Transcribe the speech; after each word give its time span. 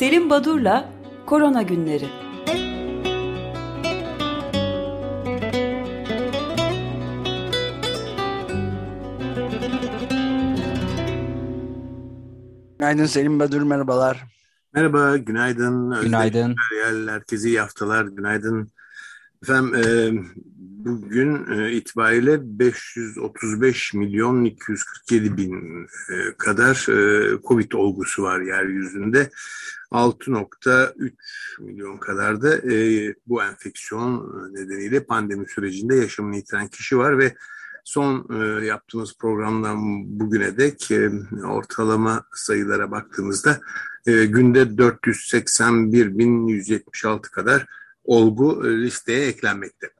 Selim 0.00 0.30
Badur'la 0.30 0.92
Korona 1.26 1.62
Günleri. 1.62 2.08
Günaydın 12.78 13.06
Selim 13.06 13.40
Badur, 13.40 13.62
merhabalar. 13.62 14.24
Merhaba, 14.74 15.16
günaydın. 15.16 16.00
Günaydın. 16.02 16.56
Özdeşler, 16.72 17.12
herkese 17.12 17.48
iyi 17.48 17.60
haftalar, 17.60 18.04
günaydın. 18.04 18.70
Efendim, 19.42 19.74
e, 19.74 19.84
bugün 20.84 21.52
e, 21.52 21.72
itibariyle 21.72 22.58
535 22.58 23.94
milyon 23.94 24.44
247 24.44 25.36
bin 25.36 25.84
e, 25.84 25.88
kadar 26.38 26.86
e, 26.88 27.38
Covid 27.48 27.72
olgusu 27.72 28.22
var 28.22 28.40
yeryüzünde. 28.40 29.30
6.3 29.92 31.12
milyon 31.60 31.98
kadar 31.98 32.42
da 32.42 32.56
e, 32.56 33.14
bu 33.26 33.42
enfeksiyon 33.42 34.32
nedeniyle 34.54 35.04
pandemi 35.04 35.48
sürecinde 35.48 35.96
yaşamını 35.96 36.36
yitiren 36.36 36.68
kişi 36.68 36.98
var 36.98 37.18
ve 37.18 37.34
son 37.84 38.28
yaptığımız 38.62 39.16
programdan 39.18 39.78
bugüne 40.20 40.56
dek 40.56 40.88
ortalama 41.44 42.24
sayılara 42.34 42.90
baktığımızda 42.90 43.60
günde 44.06 44.62
481.176 44.62 47.20
kadar 47.20 47.66
olgu 48.04 48.64
listeye 48.64 49.26
eklenmekte. 49.26 49.90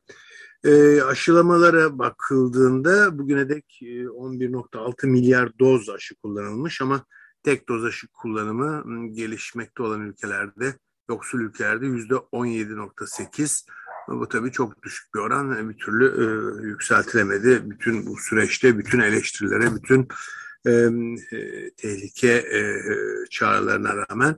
E, 0.64 1.02
aşılamalara 1.02 1.98
bakıldığında 1.98 3.18
bugüne 3.18 3.48
dek 3.48 3.78
11.6 3.82 5.06
e, 5.06 5.10
milyar 5.10 5.58
doz 5.58 5.88
aşı 5.88 6.14
kullanılmış 6.14 6.80
ama 6.80 7.04
tek 7.42 7.68
doz 7.68 7.84
aşı 7.84 8.08
kullanımı 8.08 9.08
gelişmekte 9.14 9.82
olan 9.82 10.00
ülkelerde, 10.00 10.74
yoksul 11.10 11.40
ülkelerde 11.40 11.86
%17.8. 11.86 13.66
Bu 14.08 14.28
tabii 14.28 14.52
çok 14.52 14.82
düşük 14.82 15.14
bir 15.14 15.20
oran. 15.20 15.68
Bir 15.68 15.78
türlü 15.78 16.06
e, 16.06 16.24
yükseltilemedi. 16.66 17.70
Bütün 17.70 18.06
bu 18.06 18.16
süreçte, 18.18 18.78
bütün 18.78 19.00
eleştirilere, 19.00 19.74
bütün 19.74 20.08
e, 20.66 20.70
e, 21.36 21.70
tehlike 21.70 22.32
e, 22.32 22.82
çağrılarına 23.30 23.96
rağmen 23.96 24.36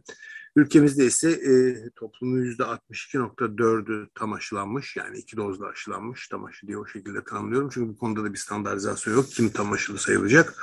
Ülkemizde 0.56 1.04
ise 1.04 1.30
e, 1.30 1.52
toplumun 1.96 2.44
%62.4'ü 2.44 4.08
tam 4.14 4.32
aşılanmış. 4.32 4.96
Yani 4.96 5.18
iki 5.18 5.36
dozla 5.36 5.66
aşılanmış. 5.66 6.28
Tam 6.28 6.44
aşı 6.44 6.66
diye 6.66 6.78
o 6.78 6.86
şekilde 6.86 7.24
tanımlıyorum. 7.24 7.70
Çünkü 7.74 7.88
bu 7.88 7.98
konuda 7.98 8.24
da 8.24 8.32
bir 8.32 8.38
standartizasyon 8.38 9.14
yok. 9.14 9.26
Kim 9.28 9.50
tam 9.50 9.72
aşılı 9.72 9.98
sayılacak? 9.98 10.54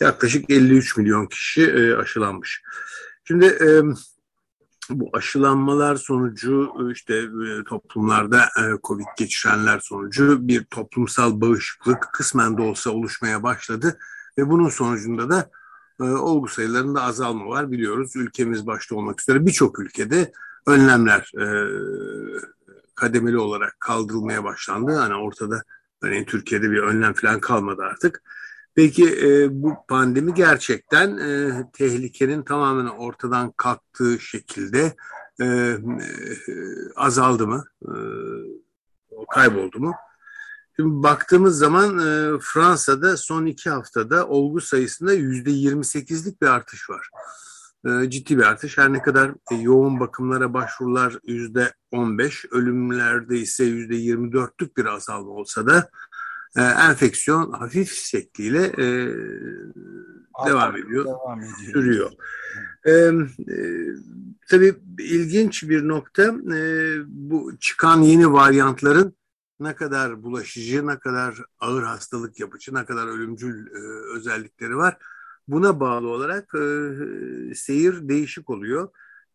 Yaklaşık 0.00 0.50
53 0.50 0.96
milyon 0.96 1.26
kişi 1.26 1.62
e, 1.62 1.94
aşılanmış. 1.94 2.62
Şimdi 3.24 3.46
e, 3.46 3.82
bu 4.90 5.10
aşılanmalar 5.12 5.96
sonucu 5.96 6.72
işte 6.92 7.14
e, 7.14 7.64
toplumlarda 7.64 8.42
e, 8.42 8.62
Covid 8.84 9.06
geçirenler 9.18 9.80
sonucu 9.80 10.48
bir 10.48 10.64
toplumsal 10.64 11.40
bağışıklık 11.40 12.08
kısmen 12.12 12.58
de 12.58 12.62
olsa 12.62 12.90
oluşmaya 12.90 13.42
başladı 13.42 13.98
ve 14.38 14.50
bunun 14.50 14.68
sonucunda 14.68 15.30
da 15.30 15.50
e, 16.00 16.04
olgu 16.04 16.48
sayılarında 16.48 17.02
azalma 17.02 17.46
var 17.46 17.70
biliyoruz. 17.70 18.16
Ülkemiz 18.16 18.66
başta 18.66 18.94
olmak 18.94 19.20
üzere 19.20 19.46
birçok 19.46 19.78
ülkede 19.78 20.32
önlemler 20.66 21.32
e, 21.40 21.46
kademeli 22.94 23.38
olarak 23.38 23.76
kaldırılmaya 23.80 24.44
başlandı. 24.44 24.92
Hani 24.92 25.14
ortada 25.14 25.62
örneğin 26.02 26.24
Türkiye'de 26.24 26.70
bir 26.70 26.78
önlem 26.78 27.14
falan 27.14 27.40
kalmadı 27.40 27.82
artık. 27.82 28.22
Peki 28.74 29.26
e, 29.26 29.62
bu 29.62 29.74
pandemi 29.88 30.34
gerçekten 30.34 31.18
e, 31.18 31.52
tehlikenin 31.72 32.42
tamamen 32.42 32.86
ortadan 32.86 33.52
kalktığı 33.56 34.20
şekilde 34.20 34.96
e, 35.40 35.44
e, 35.44 35.78
azaldı 36.96 37.46
mı? 37.46 37.64
E, 37.82 37.92
kayboldu 39.30 39.78
mu? 39.78 39.94
Şimdi 40.76 41.02
baktığımız 41.02 41.58
zaman 41.58 41.98
e, 41.98 42.38
Fransa'da 42.40 43.16
son 43.16 43.46
iki 43.46 43.70
haftada 43.70 44.28
olgu 44.28 44.60
sayısında 44.60 45.12
yüzde 45.12 45.50
28'lik 45.50 46.42
bir 46.42 46.46
artış 46.46 46.90
var. 46.90 47.10
E, 47.86 48.10
ciddi 48.10 48.38
bir 48.38 48.42
artış. 48.42 48.78
Her 48.78 48.92
ne 48.92 49.02
kadar 49.02 49.30
e, 49.52 49.54
yoğun 49.54 50.00
bakımlara 50.00 50.54
başvurular 50.54 51.18
yüzde 51.26 51.72
15, 51.92 52.44
ölümlerde 52.50 53.38
ise 53.38 53.64
yüzde 53.64 53.94
24'lük 53.94 54.76
bir 54.76 54.84
azalma 54.84 55.30
olsa 55.30 55.66
da 55.66 55.90
e, 56.56 56.62
enfeksiyon 56.62 57.52
hafif 57.52 57.92
şekliyle 57.92 58.64
e, 58.64 59.14
devam 60.46 60.76
ediyor, 60.76 61.04
devam 61.04 61.40
ediyor, 61.40 61.72
sürüyor. 61.72 62.10
E, 62.84 62.92
e, 62.92 63.14
tabii 64.48 64.74
ilginç 64.98 65.68
bir 65.68 65.88
nokta 65.88 66.22
e, 66.56 66.98
bu 67.06 67.52
çıkan 67.60 68.00
yeni 68.00 68.32
varyantların 68.32 69.16
ne 69.60 69.74
kadar 69.74 70.22
bulaşıcı, 70.22 70.86
ne 70.86 70.98
kadar 70.98 71.38
ağır 71.60 71.82
hastalık 71.82 72.40
yapıcı, 72.40 72.74
ne 72.74 72.84
kadar 72.84 73.06
ölümcül 73.06 73.66
e, 73.66 73.78
özellikleri 74.16 74.76
var. 74.76 74.96
Buna 75.48 75.80
bağlı 75.80 76.08
olarak 76.08 76.54
e, 76.54 77.54
seyir 77.54 78.08
değişik 78.08 78.50
oluyor. 78.50 78.88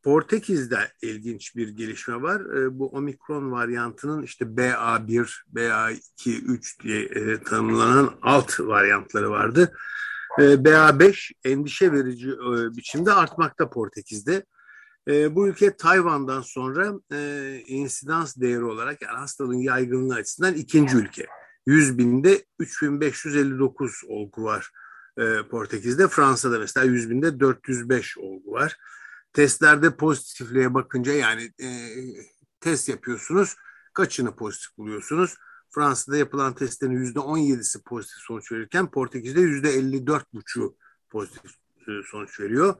Portekiz'de 0.03 0.79
ilginç 1.01 1.55
bir 1.55 1.69
gelişme 1.69 2.21
var. 2.21 2.57
E, 2.57 2.79
bu 2.79 2.87
omikron 2.87 3.51
varyantının 3.51 4.23
işte 4.23 4.45
BA1, 4.45 5.29
BA2, 5.55 6.41
3 6.41 6.79
diye 6.83 7.01
e, 7.01 7.43
tanımlanan 7.43 8.13
alt 8.21 8.59
varyantları 8.59 9.29
vardı. 9.29 9.73
E, 10.39 10.43
BA5 10.43 11.31
endişe 11.43 11.91
verici 11.91 12.29
e, 12.29 12.75
biçimde 12.77 13.13
artmakta 13.13 13.69
Portekiz'de. 13.69 14.45
E, 15.07 15.35
bu 15.35 15.47
ülke 15.47 15.77
Tayvan'dan 15.77 16.41
sonra 16.41 16.93
e, 17.11 17.63
insidans 17.67 18.37
değeri 18.37 18.63
olarak 18.63 19.01
yani 19.01 19.17
hastalığın 19.17 19.61
yaygınlığı 19.61 20.15
açısından 20.15 20.53
ikinci 20.53 20.97
ülke. 20.97 21.27
100 21.65 21.97
binde 21.97 22.45
3559 22.59 24.01
olgu 24.07 24.43
var 24.43 24.71
e, 25.17 25.47
Portekiz'de. 25.49 26.07
Fransa'da 26.07 26.59
mesela 26.59 26.85
100 26.85 27.09
binde 27.09 27.39
405 27.39 28.17
olgu 28.17 28.51
var. 28.51 28.77
Testlerde 29.33 29.95
pozitifliğe 29.95 30.73
bakınca 30.73 31.13
yani 31.13 31.51
e, 31.63 31.67
test 32.59 32.89
yapıyorsunuz. 32.89 33.55
Kaçını 33.93 34.35
pozitif 34.35 34.77
buluyorsunuz? 34.77 35.37
Fransa'da 35.69 36.17
yapılan 36.17 36.55
testlerin 36.55 37.05
%17'si 37.05 37.83
pozitif 37.83 38.17
sonuç 38.17 38.51
verirken 38.51 38.91
Portekiz'de 38.91 39.39
%54,5'u 39.39 40.77
pozitif 41.09 41.51
e, 41.87 41.91
sonuç 42.11 42.39
veriyor 42.39 42.75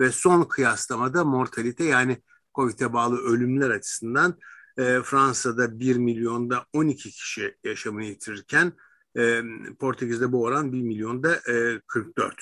ve 0.00 0.12
son 0.12 0.42
kıyaslamada 0.42 1.24
mortalite 1.24 1.84
yani 1.84 2.22
COVID'e 2.54 2.92
bağlı 2.92 3.18
ölümler 3.18 3.70
açısından 3.70 4.38
e, 4.78 5.00
Fransa'da 5.04 5.80
1 5.80 5.96
milyonda 5.96 6.66
12 6.72 7.10
kişi 7.10 7.56
yaşamını 7.64 8.04
yitirirken 8.04 8.72
e, 9.16 9.42
Portekiz'de 9.78 10.32
bu 10.32 10.42
oran 10.42 10.72
1 10.72 10.82
milyonda 10.82 11.34
e, 11.34 11.80
44. 11.86 12.34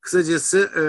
Kısacası 0.00 0.58
e, 0.58 0.82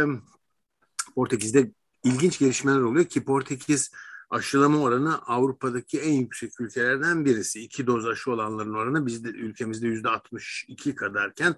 Portekiz'de 1.16 1.72
ilginç 2.04 2.40
gelişmeler 2.40 2.80
oluyor 2.80 3.06
ki 3.06 3.24
Portekiz 3.24 3.92
aşılama 4.30 4.82
oranı 4.82 5.22
Avrupa'daki 5.22 6.00
en 6.00 6.14
yüksek 6.14 6.62
ülkelerden 6.62 7.26
birisi. 7.26 7.62
İki 7.62 7.88
doz 7.88 8.08
aşı 8.08 8.32
olanların 8.32 8.74
oranı 8.74 9.06
bizde 9.06 9.30
ülkemizde 9.30 9.88
yüzde 9.88 10.10
62 10.10 10.96
kadarken 10.96 11.56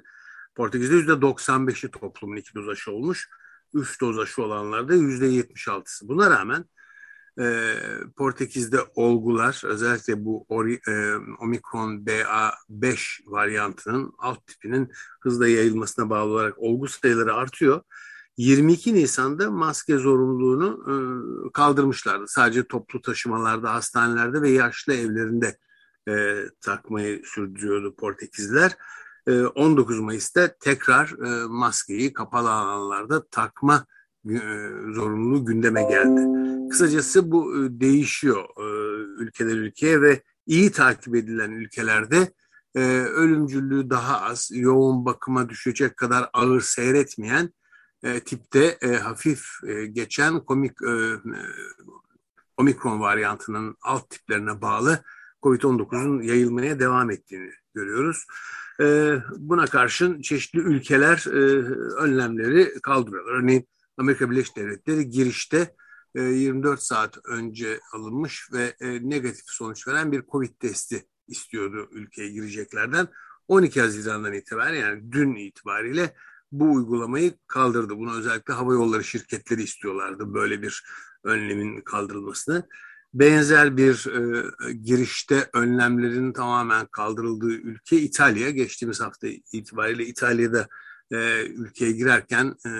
Portekiz'de 0.55 0.95
yüzde 0.95 1.11
95'i 1.11 1.91
toplumun 1.91 2.35
iki 2.35 2.55
doz 2.55 2.69
aşı 2.69 2.91
olmuş. 2.91 3.29
3 3.73 4.01
doz 4.01 4.19
aşı 4.19 4.43
olanlarda 4.43 4.95
yüzde 4.95 5.25
76'sı. 5.25 6.07
Buna 6.07 6.29
rağmen 6.29 6.65
e, 7.39 7.75
Portekiz'de 8.15 8.79
olgular 8.95 9.61
özellikle 9.65 10.25
bu 10.25 10.45
ori, 10.49 10.79
e, 10.87 11.15
Omikron 11.39 12.05
BA5 12.05 13.21
varyantının 13.25 14.13
alt 14.17 14.47
tipinin 14.47 14.91
hızla 15.21 15.47
yayılmasına 15.47 16.09
bağlı 16.09 16.31
olarak 16.31 16.59
olgu 16.59 16.87
sayıları 16.87 17.33
artıyor. 17.33 17.81
22 18.37 18.93
Nisan'da 18.93 19.51
maske 19.51 19.97
zorunluluğunu 19.97 20.83
e, 20.87 20.95
kaldırmışlardı. 21.51 22.27
Sadece 22.27 22.63
toplu 22.67 23.01
taşımalarda, 23.01 23.73
hastanelerde 23.73 24.41
ve 24.41 24.49
yaşlı 24.49 24.93
evlerinde 24.93 25.57
e, 26.09 26.35
takmayı 26.61 27.21
sürdürüyordu 27.25 27.95
Portekizliler. 27.95 28.71
19 29.27 29.97
ee, 29.97 30.01
Mayıs'ta 30.01 30.55
tekrar 30.59 31.09
e, 31.25 31.47
maskeyi 31.47 32.13
kapalı 32.13 32.51
alanlarda 32.51 33.27
takma 33.27 33.85
e, 34.29 34.39
zorunluluğu 34.93 35.45
gündeme 35.45 35.83
geldi. 35.83 36.21
Kısacası 36.69 37.31
bu 37.31 37.55
e, 37.55 37.79
değişiyor 37.79 38.45
ülkeden 39.17 39.55
ülkeye 39.55 40.01
ve 40.01 40.23
iyi 40.45 40.71
takip 40.71 41.15
edilen 41.15 41.51
ülkelerde 41.51 42.31
ölümcüllüğü 43.15 43.89
daha 43.89 44.21
az, 44.21 44.49
yoğun 44.53 45.05
bakıma 45.05 45.49
düşecek 45.49 45.97
kadar 45.97 46.29
ağır 46.33 46.61
seyretmeyen 46.61 47.49
tipte 48.25 48.77
hafif 49.03 49.45
geçen 49.91 50.39
komik 50.39 50.77
omikron 52.57 52.99
varyantının 52.99 53.77
alt 53.81 54.09
tiplerine 54.09 54.61
bağlı 54.61 55.03
COVID-19'un 55.43 56.21
yayılmaya 56.21 56.79
devam 56.79 57.11
ettiğini 57.11 57.51
görüyoruz. 57.73 58.25
E, 58.81 59.15
buna 59.37 59.65
karşın 59.65 60.21
çeşitli 60.21 60.59
ülkeler 60.59 61.25
e, 61.27 61.39
önlemleri 61.95 62.81
kaldırıyorlar. 62.81 63.33
Örneğin 63.33 63.67
Amerika 63.97 64.31
Birleşik 64.31 64.55
Devletleri 64.55 65.09
girişte 65.09 65.75
24 66.15 66.81
saat 66.81 67.17
önce 67.25 67.79
alınmış 67.93 68.49
ve 68.53 68.75
negatif 69.01 69.45
sonuç 69.45 69.87
veren 69.87 70.11
bir 70.11 70.23
Covid 70.31 70.49
testi 70.59 71.05
istiyordu 71.27 71.89
ülkeye 71.91 72.29
gireceklerden. 72.29 73.07
12 73.47 73.81
Haziran'dan 73.81 74.33
itibaren 74.33 74.73
yani 74.73 75.11
dün 75.11 75.35
itibariyle 75.35 76.15
bu 76.51 76.73
uygulamayı 76.73 77.33
kaldırdı. 77.47 77.97
Bunu 77.97 78.17
özellikle 78.17 78.53
hava 78.53 78.73
yolları 78.73 79.03
şirketleri 79.03 79.63
istiyorlardı 79.63 80.33
böyle 80.33 80.61
bir 80.61 80.83
önlemin 81.23 81.81
kaldırılmasını. 81.81 82.67
Benzer 83.15 83.77
bir 83.77 84.07
e, 84.07 84.43
girişte 84.73 85.49
önlemlerin 85.53 86.33
tamamen 86.33 86.85
kaldırıldığı 86.85 87.53
ülke 87.53 87.97
İtalya. 87.97 88.49
Geçtiğimiz 88.49 89.01
hafta 89.01 89.27
itibariyle 89.27 90.05
İtalya'da 90.05 90.67
e, 91.11 91.45
ülkeye 91.45 91.91
girerken 91.91 92.55
e, 92.65 92.71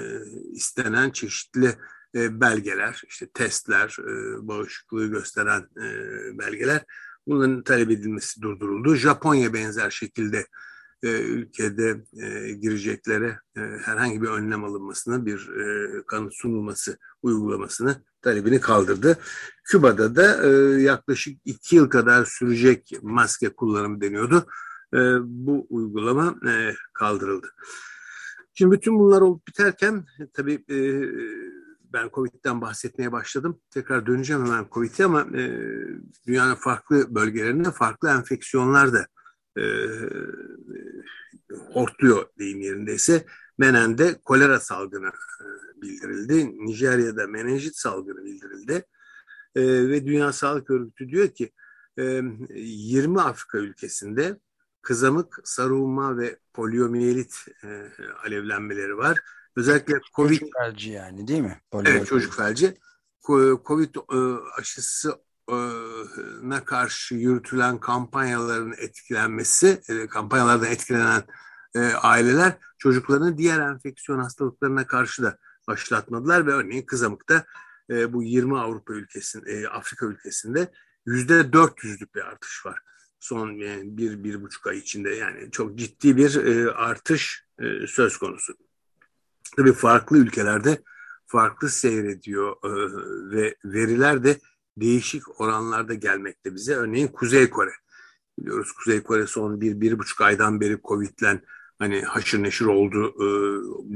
istenen 0.52 1.10
çeşitli 1.10 1.76
e, 2.16 2.42
belgeler, 2.42 3.02
işte 3.08 3.28
testler, 3.34 3.98
e, 4.00 4.48
bağışıklığı 4.48 5.08
gösteren 5.08 5.62
e, 5.62 5.88
belgeler 6.40 6.84
bunların 7.28 7.64
talep 7.64 7.92
edilmesi 7.92 8.42
durduruldu. 8.42 8.96
Japonya 8.96 9.54
benzer 9.54 9.90
şekilde 9.90 10.48
e, 11.04 11.10
ülkede 11.10 12.04
e, 12.22 12.52
gireceklere 12.52 13.40
e, 13.58 13.62
herhangi 13.62 14.22
bir 14.22 14.28
önlem 14.28 14.64
alınmasını, 14.64 15.26
bir 15.26 15.50
e, 15.50 15.90
kanıt 16.08 16.34
sunulması 16.34 16.98
uygulamasını 17.22 18.04
talebini 18.26 18.60
kaldırdı. 18.60 19.18
Küba'da 19.64 20.16
da 20.16 20.48
e, 20.48 20.50
yaklaşık 20.82 21.40
iki 21.46 21.76
yıl 21.76 21.90
kadar 21.90 22.26
sürecek 22.26 22.92
maske 23.02 23.50
kullanımı 23.50 24.02
deniyordu. 24.02 24.46
E, 24.94 25.00
bu 25.22 25.68
uygulama 25.70 26.36
e, 26.50 26.74
kaldırıldı. 26.94 27.48
Şimdi 28.54 28.76
bütün 28.76 29.00
bunlar 29.00 29.22
olup 29.22 29.48
biterken 29.48 30.06
tabii 30.34 30.66
e, 30.70 30.78
ben 31.94 32.10
Covid'den 32.14 32.62
bahsetmeye 32.62 33.12
başladım. 33.12 33.60
Tekrar 33.70 34.06
döneceğim 34.06 34.46
hemen 34.46 34.66
Covid'e 34.72 35.06
ama 35.06 35.22
e, 35.22 35.44
dünyanın 36.28 36.56
farklı 36.56 37.16
bölgelerinde 37.16 37.72
farklı 37.72 38.10
enfeksiyonlar 38.10 38.94
da 38.94 39.08
e, 39.58 39.64
hortluyor 41.74 42.26
deyim 42.40 42.62
yerindeyse. 42.62 43.26
Menen'de 43.58 44.20
kolera 44.26 44.60
salgını 44.60 45.08
e, 45.08 45.46
bildirildi. 45.86 46.66
Nijerya'da 46.66 47.28
menenjit 47.28 47.76
salgını 47.76 48.26
bildirildi. 48.26 48.86
E, 49.56 49.62
ve 49.90 50.06
Dünya 50.06 50.34
Sağlık 50.34 50.70
Örgütü 50.70 51.10
diyor 51.10 51.28
ki 51.28 51.52
e, 52.00 52.22
20 52.56 53.22
Afrika 53.22 53.58
ülkesinde 53.58 54.40
kızamık, 54.82 55.40
sarılma 55.44 56.18
ve 56.18 56.40
poliomiyelit 56.54 57.46
e, 57.64 57.90
alevlenmeleri 58.26 58.98
var. 58.98 59.22
Özellikle 59.56 60.00
Covid... 60.16 60.40
Çocuk 60.40 60.54
felci 60.58 60.90
yani 60.92 61.28
değil 61.28 61.42
mi? 61.42 61.62
Polio 61.72 61.92
evet 61.92 62.08
çocuk 62.08 62.34
felci. 62.34 62.78
Covid 63.66 63.96
e, 63.96 64.18
aşısı 64.60 65.26
na 66.42 66.66
karşı 66.66 67.16
yürütülen 67.16 67.80
kampanyaların 67.80 68.74
etkilenmesi, 68.78 69.82
e, 69.90 70.08
kampanyalardan 70.08 70.72
etkilenen 70.72 71.24
e, 71.76 71.80
aileler 71.80 72.58
çocuklarını 72.78 73.38
diğer 73.38 73.60
enfeksiyon 73.60 74.20
hastalıklarına 74.20 74.88
karşı 74.88 75.24
da 75.24 75.38
aşılatmadılar 75.68 76.48
ve 76.48 76.52
örneğin 76.52 76.86
kızamıkta 76.86 77.46
e, 77.90 78.14
bu 78.14 78.24
20 78.24 78.60
Avrupa 78.60 78.94
ülkesinde, 78.94 79.70
Afrika 79.70 80.06
ülkesinde 80.06 80.72
yüzde 81.06 81.34
400'lük 81.34 82.16
bir 82.16 82.22
artış 82.22 82.66
var. 82.66 82.80
Son 83.20 83.52
yani 83.52 83.98
bir, 83.98 84.24
bir 84.24 84.42
buçuk 84.42 84.68
ay 84.68 84.78
içinde 84.78 85.10
yani 85.10 85.52
çok 85.52 85.78
ciddi 85.78 86.18
bir 86.18 86.36
artış 86.86 87.46
söz 87.88 88.18
konusu. 88.18 88.54
Tabii 89.58 89.74
farklı 89.74 90.18
ülkelerde 90.18 90.82
farklı 91.26 91.70
seyrediyor 91.70 92.56
ve 93.32 93.56
veriler 93.66 94.24
de 94.24 94.40
değişik 94.78 95.42
oranlarda 95.42 95.94
gelmekte 95.94 96.56
bize. 96.56 96.76
Örneğin 96.76 97.08
Kuzey 97.08 97.50
Kore. 97.50 97.72
Biliyoruz 98.40 98.72
Kuzey 98.72 99.04
Kore 99.04 99.28
son 99.28 99.62
bir, 99.62 99.82
bir 99.82 100.00
buçuk 100.00 100.22
aydan 100.22 100.62
beri 100.62 100.80
Covid'len 100.84 101.42
hani 101.80 102.02
haşır 102.02 102.44
neşir 102.44 102.66
oldu. 102.66 103.14
Ee, 103.16 103.28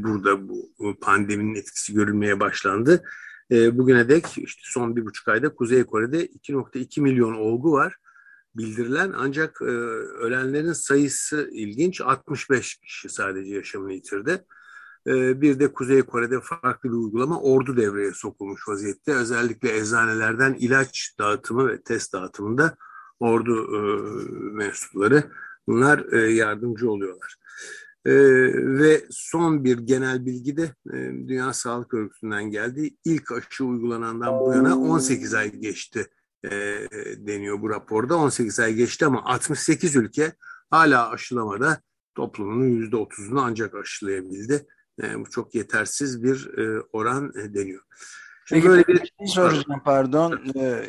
burada 0.03 0.49
bu 0.49 0.71
pandeminin 1.01 1.55
etkisi 1.55 1.93
görülmeye 1.93 2.39
başlandı. 2.39 3.03
Ee, 3.51 3.77
bugüne 3.77 4.09
dek 4.09 4.25
işte 4.37 4.61
son 4.63 4.95
bir 4.95 5.05
buçuk 5.05 5.27
ayda 5.27 5.55
Kuzey 5.55 5.83
Kore'de 5.83 6.25
2.2 6.25 7.01
milyon 7.01 7.33
olgu 7.33 7.71
var 7.71 7.95
bildirilen 8.55 9.13
ancak 9.17 9.61
e, 9.61 9.65
ölenlerin 9.65 10.73
sayısı 10.73 11.49
ilginç 11.51 12.01
65 12.01 12.75
kişi 12.75 13.09
sadece 13.09 13.55
yaşamını 13.55 13.93
yitirdi. 13.93 14.45
Bir 15.05 15.59
de 15.59 15.73
Kuzey 15.73 16.01
Kore'de 16.01 16.41
farklı 16.41 16.89
bir 16.89 16.95
uygulama 16.95 17.41
ordu 17.41 17.77
devreye 17.77 18.11
sokulmuş 18.11 18.67
vaziyette. 18.67 19.13
Özellikle 19.13 19.77
eczanelerden 19.77 20.53
ilaç 20.53 21.15
dağıtımı 21.19 21.67
ve 21.67 21.81
test 21.81 22.13
dağıtımında 22.13 22.75
ordu 23.19 23.75
e, 23.75 23.79
mensupları 24.53 25.23
bunlar 25.69 26.13
e, 26.13 26.33
yardımcı 26.33 26.91
oluyorlar. 26.91 27.35
E, 28.05 28.13
ve 28.79 29.03
son 29.09 29.63
bir 29.63 29.77
genel 29.77 30.25
bilgi 30.25 30.57
de 30.57 30.75
Dünya 31.27 31.53
Sağlık 31.53 31.93
Örgütü'nden 31.93 32.51
geldi. 32.51 32.89
İlk 33.05 33.31
aşı 33.31 33.65
uygulanandan 33.65 34.39
bu 34.39 34.53
yana 34.53 34.79
18 34.79 35.33
ay 35.33 35.51
geçti 35.51 36.07
deniyor 37.17 37.61
bu 37.61 37.69
raporda. 37.69 38.17
18 38.17 38.59
ay 38.59 38.73
geçti 38.73 39.05
ama 39.05 39.25
68 39.25 39.95
ülke 39.95 40.33
hala 40.69 41.09
aşılamada 41.09 41.81
toplumunun 42.15 42.81
%30'unu 42.91 43.41
ancak 43.41 43.75
aşılayabildi. 43.75 44.65
E, 45.03 45.19
bu 45.19 45.29
çok 45.29 45.55
yetersiz 45.55 46.23
bir 46.23 46.57
e, 46.57 46.81
oran 46.93 47.33
e, 47.35 47.53
deniyor. 47.53 47.83
Şimdi 48.45 48.61
Peki 48.61 48.69
böyle 48.69 48.87
bir 48.87 48.97
şey 48.97 49.27
soracağım 49.27 49.81
pardon. 49.85 50.53
E, 50.55 50.85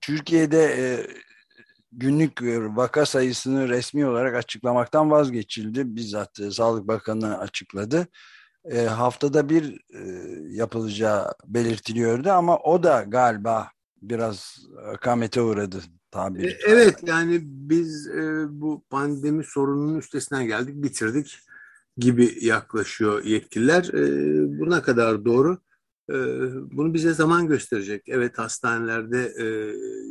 Türkiye'de 0.00 0.64
e, 0.64 1.06
günlük 1.92 2.42
vaka 2.76 3.06
sayısını 3.06 3.68
resmi 3.68 4.06
olarak 4.06 4.34
açıklamaktan 4.34 5.10
vazgeçildi. 5.10 5.96
Bizzat 5.96 6.40
e, 6.40 6.50
Sağlık 6.50 6.88
Bakanı 6.88 7.38
açıkladı. 7.38 8.06
E, 8.64 8.84
haftada 8.84 9.48
bir 9.48 9.80
e, 9.94 10.00
yapılacağı 10.54 11.32
belirtiliyordu 11.46 12.30
ama 12.30 12.58
o 12.58 12.82
da 12.82 13.04
galiba 13.08 13.68
biraz 14.02 14.56
akamete 14.94 15.42
uğradı 15.42 15.80
tabiri. 16.10 16.46
E, 16.46 16.58
evet 16.66 16.96
yani 17.06 17.40
biz 17.44 18.08
e, 18.08 18.46
bu 18.48 18.84
pandemi 18.90 19.44
sorununun 19.44 19.98
üstesinden 19.98 20.46
geldik, 20.46 20.74
bitirdik 20.74 21.38
gibi 21.96 22.38
yaklaşıyor 22.40 23.24
yetkililer. 23.24 23.84
E, 23.84 24.58
buna 24.58 24.82
kadar 24.82 25.24
doğru. 25.24 25.58
E, 26.10 26.14
bunu 26.76 26.94
bize 26.94 27.12
zaman 27.12 27.48
gösterecek. 27.48 28.02
Evet 28.08 28.38
hastanelerde 28.38 29.34
e, 29.38 29.46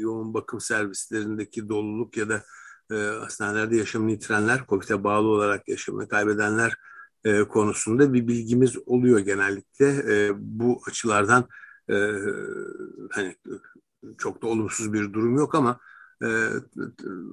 yoğun 0.02 0.34
bakım 0.34 0.62
servislerindeki 0.62 1.70
doluluk 1.70 2.18
ya 2.18 2.30
da 2.30 2.44
e, 2.92 2.96
hastanelerde 2.96 3.78
yaşamını 3.78 4.12
yitirenler, 4.12 4.62
COVID'e 4.70 5.04
bağlı 5.04 5.28
olarak 5.28 5.70
yaşamını 5.70 6.08
kaybedenler 6.08 6.78
e, 7.26 7.44
konusunda 7.44 8.14
bir 8.14 8.28
bilgimiz 8.28 8.78
oluyor 8.86 9.20
genellikle. 9.20 10.04
Bu 10.38 10.82
açılardan 10.88 11.48
hani 13.12 13.36
çok 14.18 14.42
da 14.42 14.48
olumsuz 14.48 14.94
bir 14.94 15.14
durum 15.14 15.38
yok 15.38 15.56
ama 15.56 15.80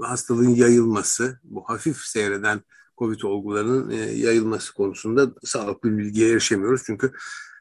hastalığın 0.00 0.49
yayılması, 0.49 1.38
bu 1.44 1.64
hafif 1.68 1.97
seyreden 1.97 2.61
COVID 2.99 3.21
olgularının 3.21 3.90
yayılması 3.90 4.75
konusunda 4.75 5.35
sağlıklı 5.44 5.99
bilgiye 5.99 6.30
erişemiyoruz. 6.30 6.83
Çünkü 6.87 7.12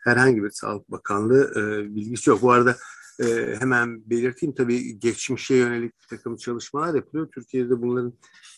herhangi 0.04 0.44
bir 0.44 0.50
Sağlık 0.50 0.92
Bakanlığı 0.92 1.52
e, 1.56 1.96
bilgisi 1.96 2.30
yok. 2.30 2.42
Bu 2.42 2.52
arada 2.52 2.76
e, 3.20 3.56
hemen 3.60 4.10
belirteyim 4.10 4.56
tabii 4.56 5.00
geçmişe 5.00 5.56
yönelik 5.56 5.94
bir 6.02 6.18
takım 6.18 6.38
çalışmalar 6.38 6.96
yapılıyor. 6.96 7.28
Türkiye'de 7.32 7.82
bunların 7.82 8.14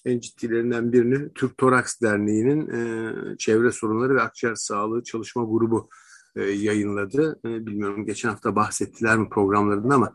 en 0.05 0.19
ciddilerinden 0.19 0.93
birini 0.93 1.33
Türk 1.33 1.57
Toraks 1.57 2.01
Derneği'nin 2.01 2.69
e, 2.69 3.37
çevre 3.37 3.71
sorunları 3.71 4.15
ve 4.15 4.21
akciğer 4.21 4.55
sağlığı 4.55 5.03
çalışma 5.03 5.43
grubu 5.43 5.89
e, 6.35 6.43
yayınladı. 6.43 7.39
E, 7.45 7.65
bilmiyorum 7.65 8.05
geçen 8.05 8.29
hafta 8.29 8.55
bahsettiler 8.55 9.17
mi 9.17 9.29
programlarında 9.29 9.95
ama 9.95 10.13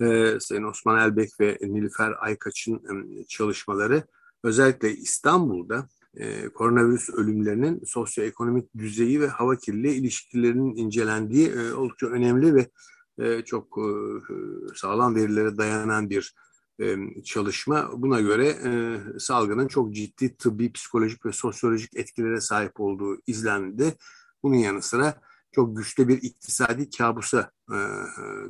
e, 0.00 0.40
Sayın 0.40 0.64
Osman 0.64 0.98
Elbek 0.98 1.30
ve 1.40 1.58
Nilüfer 1.60 2.12
Aykaç'ın 2.20 2.74
e, 2.74 3.24
çalışmaları 3.24 4.02
özellikle 4.44 4.92
İstanbul'da 4.92 5.88
e, 6.16 6.48
koronavirüs 6.48 7.10
ölümlerinin 7.10 7.84
sosyoekonomik 7.84 8.76
düzeyi 8.78 9.20
ve 9.20 9.28
hava 9.28 9.56
kirliliği 9.56 9.94
ilişkilerinin 10.00 10.76
incelendiği 10.76 11.48
e, 11.48 11.72
oldukça 11.72 12.06
önemli 12.06 12.54
ve 12.54 12.70
e, 13.18 13.44
çok 13.44 13.78
e, 13.78 13.88
sağlam 14.74 15.14
verilere 15.14 15.56
dayanan 15.56 16.10
bir 16.10 16.34
e, 16.80 16.96
çalışma. 17.24 17.90
Buna 17.96 18.20
göre 18.20 18.48
e, 18.48 18.98
salgının 19.18 19.68
çok 19.68 19.94
ciddi 19.94 20.36
tıbbi, 20.36 20.72
psikolojik 20.72 21.26
ve 21.26 21.32
sosyolojik 21.32 21.96
etkilere 21.96 22.40
sahip 22.40 22.80
olduğu 22.80 23.18
izlendi. 23.26 23.94
Bunun 24.42 24.56
yanı 24.56 24.82
sıra 24.82 25.20
çok 25.52 25.76
güçlü 25.76 26.08
bir 26.08 26.22
iktisadi 26.22 26.90
kabusa 26.90 27.50
e, 27.68 27.78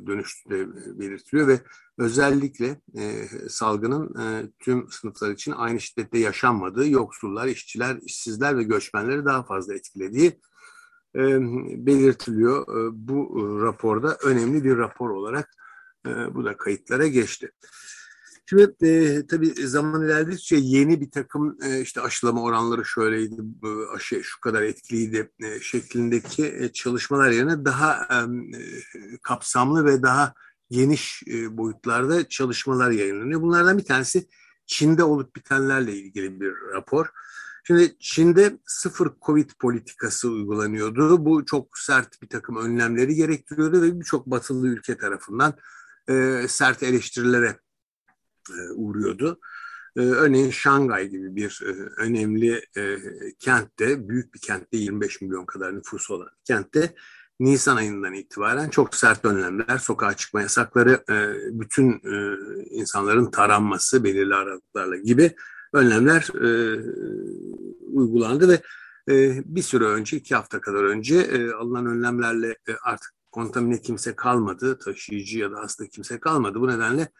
dönüştüğü 0.07 0.73
belirtiliyor 0.99 1.47
ve 1.47 1.59
özellikle 1.97 2.81
e, 2.97 3.27
salgının 3.49 4.19
e, 4.21 4.51
tüm 4.59 4.91
sınıflar 4.91 5.31
için 5.31 5.51
aynı 5.51 5.81
şiddette 5.81 6.19
yaşanmadığı, 6.19 6.89
yoksullar, 6.89 7.47
işçiler, 7.47 7.97
işsizler 8.01 8.57
ve 8.57 8.63
göçmenleri 8.63 9.25
daha 9.25 9.43
fazla 9.43 9.73
etkilediği 9.73 10.39
belirtiliyor 11.85 12.65
bu 12.93 13.59
raporda 13.61 14.17
önemli 14.23 14.63
bir 14.63 14.77
rapor 14.77 15.09
olarak 15.09 15.49
bu 16.05 16.45
da 16.45 16.57
kayıtlara 16.57 17.07
geçti. 17.07 17.51
Şimdi 18.51 18.75
e, 18.81 19.21
tabii 19.27 19.67
zaman 19.67 20.05
ilerledikçe 20.05 20.55
yeni 20.55 21.01
bir 21.01 21.11
takım 21.11 21.57
e, 21.63 21.81
işte 21.81 22.01
aşılama 22.01 22.41
oranları 22.43 22.85
şöyleydi, 22.85 23.35
aşı 23.95 24.23
şu 24.23 24.39
kadar 24.39 24.61
etkiliydi 24.61 25.31
e, 25.43 25.59
şeklindeki 25.59 26.45
e, 26.45 26.71
çalışmalar 26.71 27.31
yerine 27.31 27.65
daha 27.65 27.93
e, 27.93 29.17
kapsamlı 29.21 29.85
ve 29.85 30.03
daha 30.03 30.33
geniş 30.69 31.23
e, 31.27 31.57
boyutlarda 31.57 32.29
çalışmalar 32.29 32.91
yayınlanıyor. 32.91 33.41
Bunlardan 33.41 33.77
bir 33.77 33.85
tanesi 33.85 34.27
Çin'de 34.65 35.03
olup 35.03 35.35
bitenlerle 35.35 35.95
ilgili 35.95 36.41
bir 36.41 36.53
rapor. 36.73 37.05
Şimdi 37.63 37.95
Çin'de 37.99 38.59
sıfır 38.65 39.11
Covid 39.25 39.49
politikası 39.59 40.29
uygulanıyordu. 40.29 41.25
Bu 41.25 41.45
çok 41.45 41.77
sert 41.77 42.21
bir 42.21 42.29
takım 42.29 42.55
önlemleri 42.55 43.15
gerektiriyordu 43.15 43.81
ve 43.81 43.99
birçok 43.99 44.25
batılı 44.25 44.67
ülke 44.67 44.97
tarafından 44.97 45.53
e, 46.09 46.45
sert 46.47 46.83
eleştirilere 46.83 47.55
e, 48.49 48.71
uğruyordu. 48.71 49.39
E, 49.95 49.99
örneğin 49.99 50.49
Şangay 50.49 51.07
gibi 51.07 51.35
bir 51.35 51.61
e, 51.65 51.71
önemli 52.01 52.65
e, 52.77 52.97
kentte, 53.39 54.09
büyük 54.09 54.33
bir 54.33 54.39
kentte 54.39 54.77
25 54.77 55.21
milyon 55.21 55.45
kadar 55.45 55.75
nüfusu 55.75 56.13
olan 56.13 56.29
kentte 56.45 56.95
Nisan 57.39 57.77
ayından 57.77 58.13
itibaren 58.13 58.69
çok 58.69 58.95
sert 58.95 59.25
önlemler, 59.25 59.77
sokağa 59.77 60.13
çıkma 60.13 60.41
yasakları, 60.41 61.03
bütün 61.59 62.01
insanların 62.69 63.31
taranması 63.31 64.03
belirli 64.03 64.35
aralıklarla 64.35 64.97
gibi 64.97 65.35
önlemler 65.73 66.27
uygulandı 67.81 68.49
ve 68.49 68.61
bir 69.45 69.61
süre 69.61 69.83
önce, 69.83 70.17
iki 70.17 70.35
hafta 70.35 70.61
kadar 70.61 70.83
önce 70.83 71.49
alınan 71.53 71.85
önlemlerle 71.85 72.57
artık 72.83 73.13
kontamine 73.31 73.81
kimse 73.81 74.15
kalmadı, 74.15 74.77
taşıyıcı 74.77 75.39
ya 75.39 75.51
da 75.51 75.59
hasta 75.59 75.87
kimse 75.87 76.19
kalmadı. 76.19 76.59
Bu 76.59 76.67
nedenle 76.67 77.11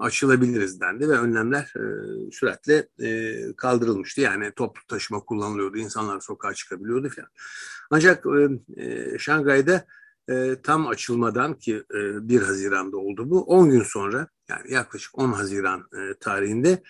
aşılabiliriz 0.00 0.80
dendi 0.80 1.08
ve 1.08 1.18
önlemler 1.18 1.72
e, 1.76 1.82
süratle 2.30 2.88
e, 3.02 3.36
kaldırılmıştı. 3.56 4.20
Yani 4.20 4.52
toplu 4.56 4.86
taşıma 4.88 5.20
kullanılıyordu, 5.20 5.78
insanlar 5.78 6.20
sokağa 6.20 6.54
çıkabiliyordu 6.54 7.08
falan. 7.08 7.28
Ancak 7.90 8.24
e, 8.26 8.82
e, 8.82 9.18
Şangay'da 9.18 9.86
e, 10.30 10.56
tam 10.62 10.86
açılmadan 10.86 11.54
ki 11.54 11.82
e, 11.94 12.28
1 12.28 12.42
Haziran'da 12.42 12.96
oldu 12.96 13.30
bu, 13.30 13.42
10 13.42 13.70
gün 13.70 13.82
sonra 13.82 14.28
yani 14.48 14.72
yaklaşık 14.72 15.18
10 15.18 15.32
Haziran 15.32 15.80
e, 15.80 16.14
tarihinde 16.20 16.82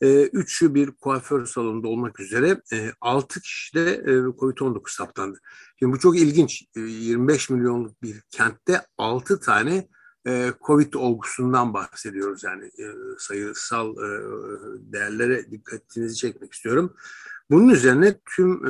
e, 0.00 0.22
üçü 0.22 0.74
bir 0.74 0.90
kuaför 0.90 1.46
salonunda 1.46 1.88
olmak 1.88 2.20
üzere 2.20 2.60
e, 2.72 2.92
6 3.00 3.40
kişide 3.40 3.90
e, 3.90 4.12
COVID-19 4.12 4.80
saptandı. 4.96 5.40
Şimdi 5.78 5.92
bu 5.92 5.98
çok 5.98 6.18
ilginç. 6.18 6.62
E, 6.76 6.80
25 6.80 7.50
milyonluk 7.50 8.02
bir 8.02 8.22
kentte 8.30 8.80
6 8.98 9.40
tane 9.40 9.88
e, 10.26 10.52
Covid 10.66 10.94
olgusundan 10.94 11.74
bahsediyoruz. 11.74 12.44
Yani 12.44 12.64
e, 12.64 12.86
sayısal 13.18 13.92
e, 13.92 14.08
değerlere 14.92 15.50
dikkatinizi 15.50 16.16
çekmek 16.16 16.52
istiyorum. 16.52 16.94
Bunun 17.50 17.68
üzerine 17.68 18.18
tüm 18.36 18.62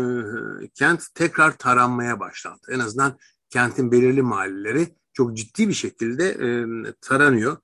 kent 0.75 1.05
tekrar 1.15 1.59
taranmaya 1.59 2.21
başlandı. 2.21 2.67
En 2.71 2.79
azından 2.79 3.19
kentin 3.51 3.93
belirli 3.93 4.23
mahalleleri 4.23 4.89
çok 5.13 5.37
ciddi 5.37 5.69
bir 5.69 5.75
şekilde 5.75 6.37
taranıyor. 7.01 7.57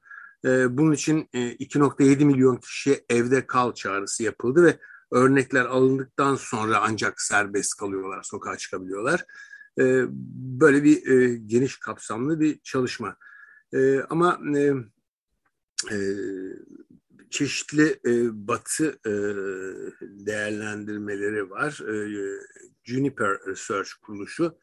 bunun 0.68 0.92
için 0.92 1.28
2.7 1.32 2.24
milyon 2.24 2.56
kişiye 2.56 3.04
evde 3.10 3.46
kal 3.46 3.72
çağrısı 3.72 4.22
yapıldı 4.22 4.62
ve 4.64 4.78
örnekler 5.10 5.64
alındıktan 5.64 6.36
sonra 6.36 6.80
ancak 6.82 7.20
serbest 7.20 7.76
kalıyorlar, 7.76 8.22
sokağa 8.22 8.56
çıkabiliyorlar. 8.56 9.24
böyle 10.58 10.84
bir 10.84 11.34
geniş 11.34 11.76
kapsamlı 11.78 12.40
bir 12.40 12.58
çalışma. 12.58 13.16
E, 13.74 14.00
ama 14.10 14.40
e, 14.56 14.60
e, 15.94 15.98
çeşitli 17.30 18.00
e, 18.06 18.12
batı 18.48 18.98
e, 19.06 19.12
değerlendirmeleri 20.00 21.50
var. 21.50 21.80
E, 21.88 22.10
Juniper 22.84 23.38
Research 23.46 23.90
kuruluşu 24.02 24.58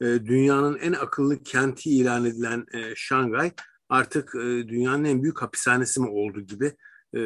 e, 0.00 0.04
dünyanın 0.04 0.78
en 0.78 0.92
akıllı 0.92 1.42
kenti 1.42 1.90
ilan 1.90 2.24
edilen 2.24 2.66
e, 2.72 2.92
Şangay 2.96 3.52
artık 3.88 4.34
e, 4.34 4.68
dünyanın 4.68 5.04
en 5.04 5.22
büyük 5.22 5.42
hapishanesi 5.42 6.00
mi 6.00 6.08
oldu 6.08 6.40
gibi 6.40 6.66
e, 7.14 7.20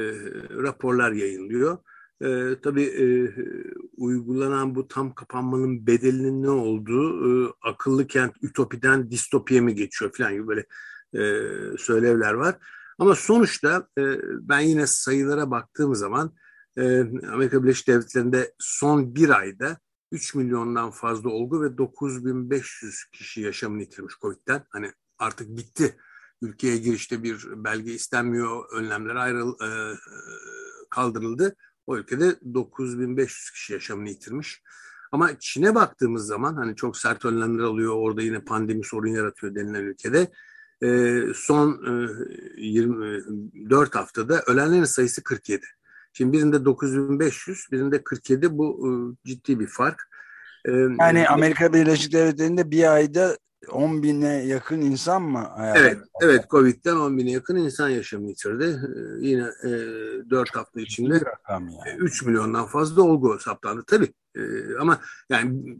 raporlar 0.62 1.12
yayınlıyor. 1.12 1.78
E, 2.20 2.60
tabii 2.62 2.84
e, 2.84 3.06
uygulanan 3.96 4.74
bu 4.74 4.88
tam 4.88 5.14
kapanmanın 5.14 5.86
bedelinin 5.86 6.42
ne 6.42 6.50
olduğu 6.50 7.46
e, 7.48 7.52
akıllı 7.62 8.06
kent 8.06 8.34
ütopiden 8.42 9.10
distopiye 9.10 9.60
mi 9.60 9.74
geçiyor 9.74 10.12
falan 10.16 10.32
gibi 10.32 10.46
böyle 10.46 10.66
e, 11.14 11.20
söylevler 11.78 12.32
var. 12.32 12.58
Ama 12.98 13.14
sonuçta 13.14 13.88
e, 13.98 14.02
ben 14.22 14.60
yine 14.60 14.86
sayılara 14.86 15.50
baktığım 15.50 15.94
zaman 15.94 16.34
e, 16.76 17.00
Amerika 17.32 17.62
Birleşik 17.62 17.88
Devletleri'nde 17.88 18.54
son 18.58 19.14
bir 19.14 19.38
ayda 19.38 19.78
3 20.12 20.34
milyondan 20.34 20.90
fazla 20.90 21.30
olgu 21.30 21.62
ve 21.62 21.78
9500 21.78 23.04
kişi 23.12 23.40
yaşamını 23.40 23.80
yitirmiş 23.80 24.14
COVID'den. 24.20 24.64
Hani 24.70 24.92
artık 25.18 25.48
bitti. 25.56 25.96
Ülkeye 26.42 26.76
girişte 26.76 27.22
bir 27.22 27.46
belge 27.64 27.92
istenmiyor, 27.92 28.72
önlemler 28.72 29.14
ayrıl, 29.14 29.54
e, 29.60 29.98
kaldırıldı. 30.90 31.56
O 31.86 31.96
ülkede 31.96 32.36
9500 32.54 33.50
kişi 33.50 33.72
yaşamını 33.72 34.08
yitirmiş. 34.08 34.62
Ama 35.12 35.38
Çin'e 35.38 35.74
baktığımız 35.74 36.26
zaman 36.26 36.54
hani 36.54 36.76
çok 36.76 36.96
sert 36.96 37.24
önlemler 37.24 37.64
alıyor, 37.64 37.94
orada 37.96 38.22
yine 38.22 38.40
pandemi 38.44 38.84
sorun 38.84 39.08
yaratıyor 39.08 39.54
denilen 39.54 39.82
ülkede 39.82 40.32
e, 40.82 41.20
son 41.34 41.70
e, 41.86 42.62
24 42.62 43.94
haftada 43.94 44.42
ölenlerin 44.46 44.84
sayısı 44.84 45.22
47. 45.22 45.66
Şimdi 46.12 46.32
birinde 46.32 46.64
9500, 46.64 47.66
birinde 47.72 48.04
47 48.04 48.58
bu 48.58 48.88
e, 48.88 48.90
ciddi 49.28 49.60
bir 49.60 49.66
fark. 49.66 50.08
E, 50.64 50.70
yani 51.00 51.28
Amerika 51.28 51.72
Birleşik 51.72 52.12
Devletleri'nde 52.12 52.70
bir 52.70 52.92
ayda 52.92 53.36
10 53.70 54.02
bine 54.02 54.44
yakın 54.46 54.80
insan 54.80 55.22
mı? 55.22 55.50
Evet, 55.76 55.98
evet 56.22 56.44
Covid'den 56.50 56.96
10 56.96 57.18
bine 57.18 57.30
yakın 57.30 57.56
insan 57.56 57.88
yaşamını 57.88 58.28
yitirdi. 58.28 58.64
Ee, 58.64 59.26
yine 59.26 59.42
e, 59.64 59.70
4 60.30 60.56
hafta 60.56 60.80
içinde 60.80 61.20
yani. 61.50 61.72
3 61.98 62.22
milyondan 62.22 62.66
fazla 62.66 63.02
olgu 63.02 63.38
saptandı 63.38 63.84
tabii. 63.86 64.12
E, 64.36 64.40
ama 64.80 65.00
yani 65.30 65.76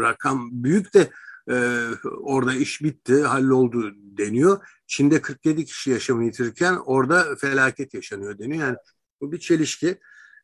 rakam 0.00 0.50
büyük 0.52 0.94
de 0.94 1.08
e, 1.50 1.88
orada 2.20 2.54
iş 2.54 2.82
bitti, 2.82 3.22
halloldu 3.22 3.92
deniyor. 3.96 4.66
Çin'de 4.86 5.20
47 5.20 5.64
kişi 5.64 5.90
yaşamını 5.90 6.24
yitirirken 6.24 6.76
orada 6.86 7.36
felaket 7.36 7.94
yaşanıyor 7.94 8.38
deniyor. 8.38 8.66
Yani 8.66 8.76
bu 9.20 9.32
bir 9.32 9.38
çelişki. 9.38 9.98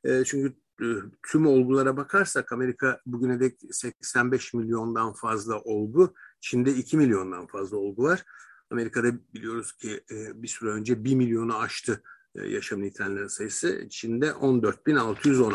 E, 0.05 0.25
çünkü 0.25 0.57
e, 0.81 0.87
tüm 1.29 1.47
olgulara 1.47 1.97
bakarsak 1.97 2.53
Amerika 2.53 3.01
bugüne 3.07 3.41
dek 3.41 3.61
85 3.71 4.55
milyondan 4.55 5.13
fazla 5.13 5.61
olgu, 5.61 6.15
Çin'de 6.41 6.75
2 6.75 6.97
milyondan 6.97 7.47
fazla 7.47 7.77
olgu 7.77 8.03
var. 8.03 8.25
Amerika'da 8.71 9.09
biliyoruz 9.35 9.73
ki 9.73 10.05
e, 10.11 10.43
bir 10.43 10.49
süre 10.49 10.71
önce 10.71 11.05
1 11.05 11.15
milyonu 11.15 11.59
aştı 11.59 12.03
e, 12.35 12.47
yaşamını 12.47 12.85
yitirenlerin 12.85 13.27
sayısı. 13.27 13.87
Çin'de 13.91 14.27
14.616. 14.27 15.55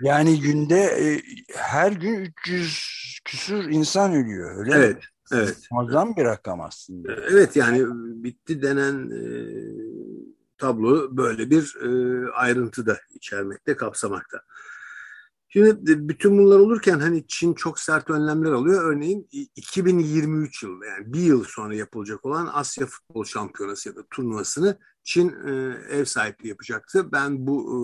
Yani 0.00 0.40
günde 0.40 0.80
e, 0.80 1.22
her 1.54 1.92
gün 1.92 2.32
300 2.46 3.20
küsur 3.24 3.64
insan 3.64 4.12
ölüyor 4.12 4.58
öyle 4.58 4.74
evet, 4.74 4.96
mi? 4.96 5.02
Evet. 5.32 5.56
Muazzam 5.70 6.16
bir 6.16 6.24
rakam 6.24 6.60
aslında. 6.60 7.12
E, 7.12 7.16
evet 7.30 7.56
yani 7.56 7.84
bitti 8.24 8.62
denen 8.62 9.10
e, 9.10 9.22
tablo 10.58 11.16
böyle 11.16 11.50
bir 11.50 11.76
e, 11.82 12.30
ayrıntı 12.30 12.86
da 12.86 12.98
içermekte, 13.14 13.76
kapsamakta. 13.76 14.42
Şimdi 15.48 16.08
bütün 16.08 16.38
bunlar 16.38 16.58
olurken 16.58 17.00
hani 17.00 17.26
Çin 17.28 17.54
çok 17.54 17.78
sert 17.78 18.10
önlemler 18.10 18.52
alıyor. 18.52 18.92
Örneğin 18.92 19.28
2023 19.56 20.62
yılında 20.62 20.86
yani 20.86 21.12
bir 21.12 21.20
yıl 21.20 21.44
sonra 21.44 21.74
yapılacak 21.74 22.24
olan 22.24 22.50
Asya 22.52 22.86
Futbol 22.86 23.24
Şampiyonası 23.24 23.88
ya 23.88 23.96
da 23.96 24.06
turnuvasını 24.10 24.78
Çin 25.06 25.28
e, 25.28 25.52
ev 25.90 26.04
sahipliği 26.04 26.48
yapacaktı. 26.48 27.12
Ben 27.12 27.46
bu 27.46 27.56
e, 27.72 27.78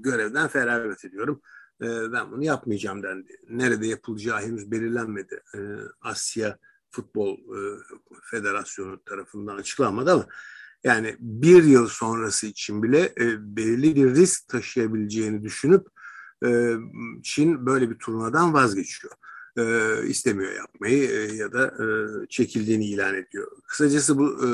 görevden 0.00 0.48
feragat 0.48 1.04
ediyorum. 1.04 1.40
E, 1.82 2.12
ben 2.12 2.32
bunu 2.32 2.44
yapmayacağım 2.44 3.02
dendi. 3.02 3.40
Nerede 3.48 3.86
yapılacağı 3.86 4.40
henüz 4.40 4.70
belirlenmedi. 4.70 5.42
E, 5.54 5.58
Asya 6.00 6.58
Futbol 6.90 7.34
e, 7.34 7.60
Federasyonu 8.30 9.04
tarafından 9.04 9.56
açıklanmadı 9.56 10.12
ama 10.12 10.26
yani 10.84 11.16
bir 11.20 11.64
yıl 11.64 11.86
sonrası 11.88 12.46
için 12.46 12.82
bile 12.82 13.14
e, 13.20 13.56
belirli 13.56 13.96
bir 13.96 14.14
risk 14.14 14.48
taşıyabileceğini 14.48 15.42
düşünüp 15.42 15.86
e, 16.44 16.74
Çin 17.22 17.66
böyle 17.66 17.90
bir 17.90 17.98
turnuvadan 17.98 18.54
vazgeçiyor. 18.54 19.14
E, 19.60 20.06
istemiyor 20.08 20.52
yapmayı 20.52 21.10
e, 21.10 21.34
ya 21.34 21.52
da 21.52 21.66
e, 21.66 21.86
çekildiğini 22.28 22.86
ilan 22.86 23.14
ediyor. 23.14 23.48
Kısacası 23.66 24.18
bu 24.18 24.36
e, 24.46 24.48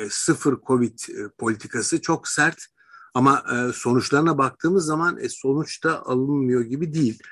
e, 0.00 0.08
sıfır 0.10 0.56
Covid 0.66 0.98
e, 1.08 1.28
politikası 1.38 2.00
çok 2.00 2.28
sert 2.28 2.66
ama 3.14 3.44
e, 3.52 3.72
sonuçlarına 3.72 4.38
baktığımız 4.38 4.84
zaman 4.84 5.18
e, 5.18 5.28
sonuçta 5.28 6.02
alınmıyor 6.02 6.62
gibi 6.62 6.94
değil. 6.94 7.22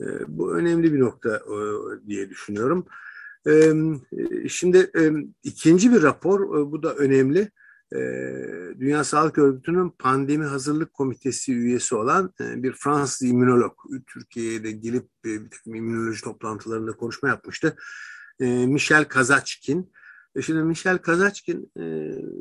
E, 0.00 0.04
bu 0.28 0.54
önemli 0.54 0.92
bir 0.92 1.00
nokta 1.00 1.36
e, 1.36 1.56
diye 2.08 2.30
düşünüyorum. 2.30 2.86
E, 3.46 3.72
şimdi 4.48 4.90
e, 4.98 5.12
ikinci 5.42 5.92
bir 5.92 6.02
rapor, 6.02 6.40
e, 6.40 6.72
bu 6.72 6.82
da 6.82 6.94
önemli. 6.94 7.50
E, 7.94 7.98
Dünya 8.80 9.04
Sağlık 9.04 9.38
Örgütü'nün 9.38 9.90
pandemi 9.90 10.44
hazırlık 10.44 10.92
komitesi 10.92 11.52
üyesi 11.52 11.94
olan 11.94 12.32
e, 12.40 12.62
bir 12.62 12.72
Fransız 12.72 13.28
immünolog 13.28 13.72
Türkiye'ye 14.06 14.64
de 14.64 14.72
gelip 14.72 15.08
e, 15.26 15.44
bir 15.44 15.50
takım 15.50 15.74
immünoloji 15.74 16.22
toplantılarında 16.22 16.92
konuşma 16.92 17.28
yapmıştı. 17.28 17.76
E, 18.40 18.66
Michel 18.66 19.04
Kazaçkin. 19.04 19.92
Şimdi 20.42 20.62
Michel 20.62 20.98
Kazaçkin 20.98 21.72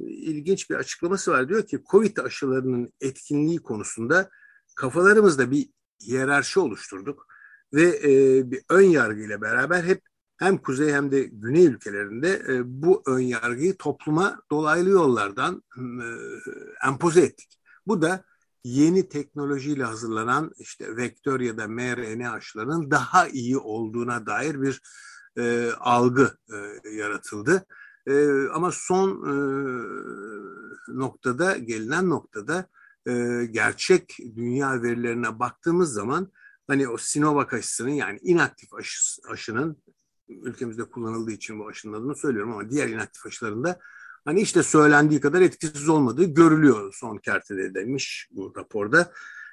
ilginç 0.07 0.69
bir 0.69 0.75
açıklaması 0.75 1.31
var. 1.31 1.49
Diyor 1.49 1.67
ki 1.67 1.83
Covid 1.91 2.17
aşılarının 2.17 2.93
etkinliği 3.01 3.59
konusunda 3.59 4.29
kafalarımızda 4.75 5.51
bir 5.51 5.69
hiyerarşi 6.01 6.59
oluşturduk 6.59 7.27
ve 7.73 8.03
bir 8.51 8.61
ön 8.69 8.81
yargı 8.81 9.21
ile 9.21 9.41
beraber 9.41 9.83
hep 9.83 10.01
hem 10.39 10.57
kuzey 10.57 10.93
hem 10.93 11.11
de 11.11 11.23
güney 11.23 11.65
ülkelerinde 11.65 12.41
e, 12.49 12.61
bu 12.65 13.03
ön 13.05 13.19
yargıyı 13.19 13.77
topluma 13.77 14.41
dolaylı 14.51 14.89
yollardan 14.89 15.63
e, 15.77 15.83
empoze 16.87 17.21
ettik. 17.21 17.59
Bu 17.87 18.01
da 18.01 18.23
yeni 18.63 19.09
teknolojiyle 19.09 19.83
hazırlanan 19.83 20.51
işte 20.57 20.97
vektör 20.97 21.39
ya 21.39 21.57
da 21.57 21.67
mRNA 21.67 22.31
aşılarının 22.31 22.91
daha 22.91 23.27
iyi 23.27 23.57
olduğuna 23.57 24.25
dair 24.25 24.61
bir 24.61 24.81
e, 25.37 25.71
algı 25.79 26.37
e, 26.53 26.89
yaratıldı. 26.89 27.65
E, 28.07 28.43
ama 28.53 28.71
son 28.73 29.09
e, 29.09 29.33
noktada, 30.87 31.57
gelinen 31.57 32.09
noktada 32.09 32.67
e, 33.07 33.45
gerçek 33.51 34.17
dünya 34.35 34.83
verilerine 34.83 35.39
baktığımız 35.39 35.93
zaman 35.93 36.31
hani 36.67 36.87
o 36.87 36.97
Sinovac 36.97 37.53
aşısının 37.53 37.89
yani 37.89 38.19
inaktif 38.21 38.73
aşı, 38.73 39.21
aşının 39.29 39.77
ülkemizde 40.29 40.83
kullanıldığı 40.83 41.31
için 41.31 41.59
bu 41.59 41.67
aşının 41.67 41.93
adını 41.93 42.15
söylüyorum 42.15 42.51
ama 42.51 42.69
diğer 42.69 42.87
inaktif 42.87 43.25
aşılarında 43.25 43.79
hani 44.25 44.41
işte 44.41 44.63
söylendiği 44.63 45.21
kadar 45.21 45.41
etkisiz 45.41 45.89
olmadığı 45.89 46.23
görülüyor 46.23 46.93
son 46.93 47.17
kertede 47.17 47.73
demiş 47.73 48.27
bu 48.31 48.53
raporda. 48.57 49.11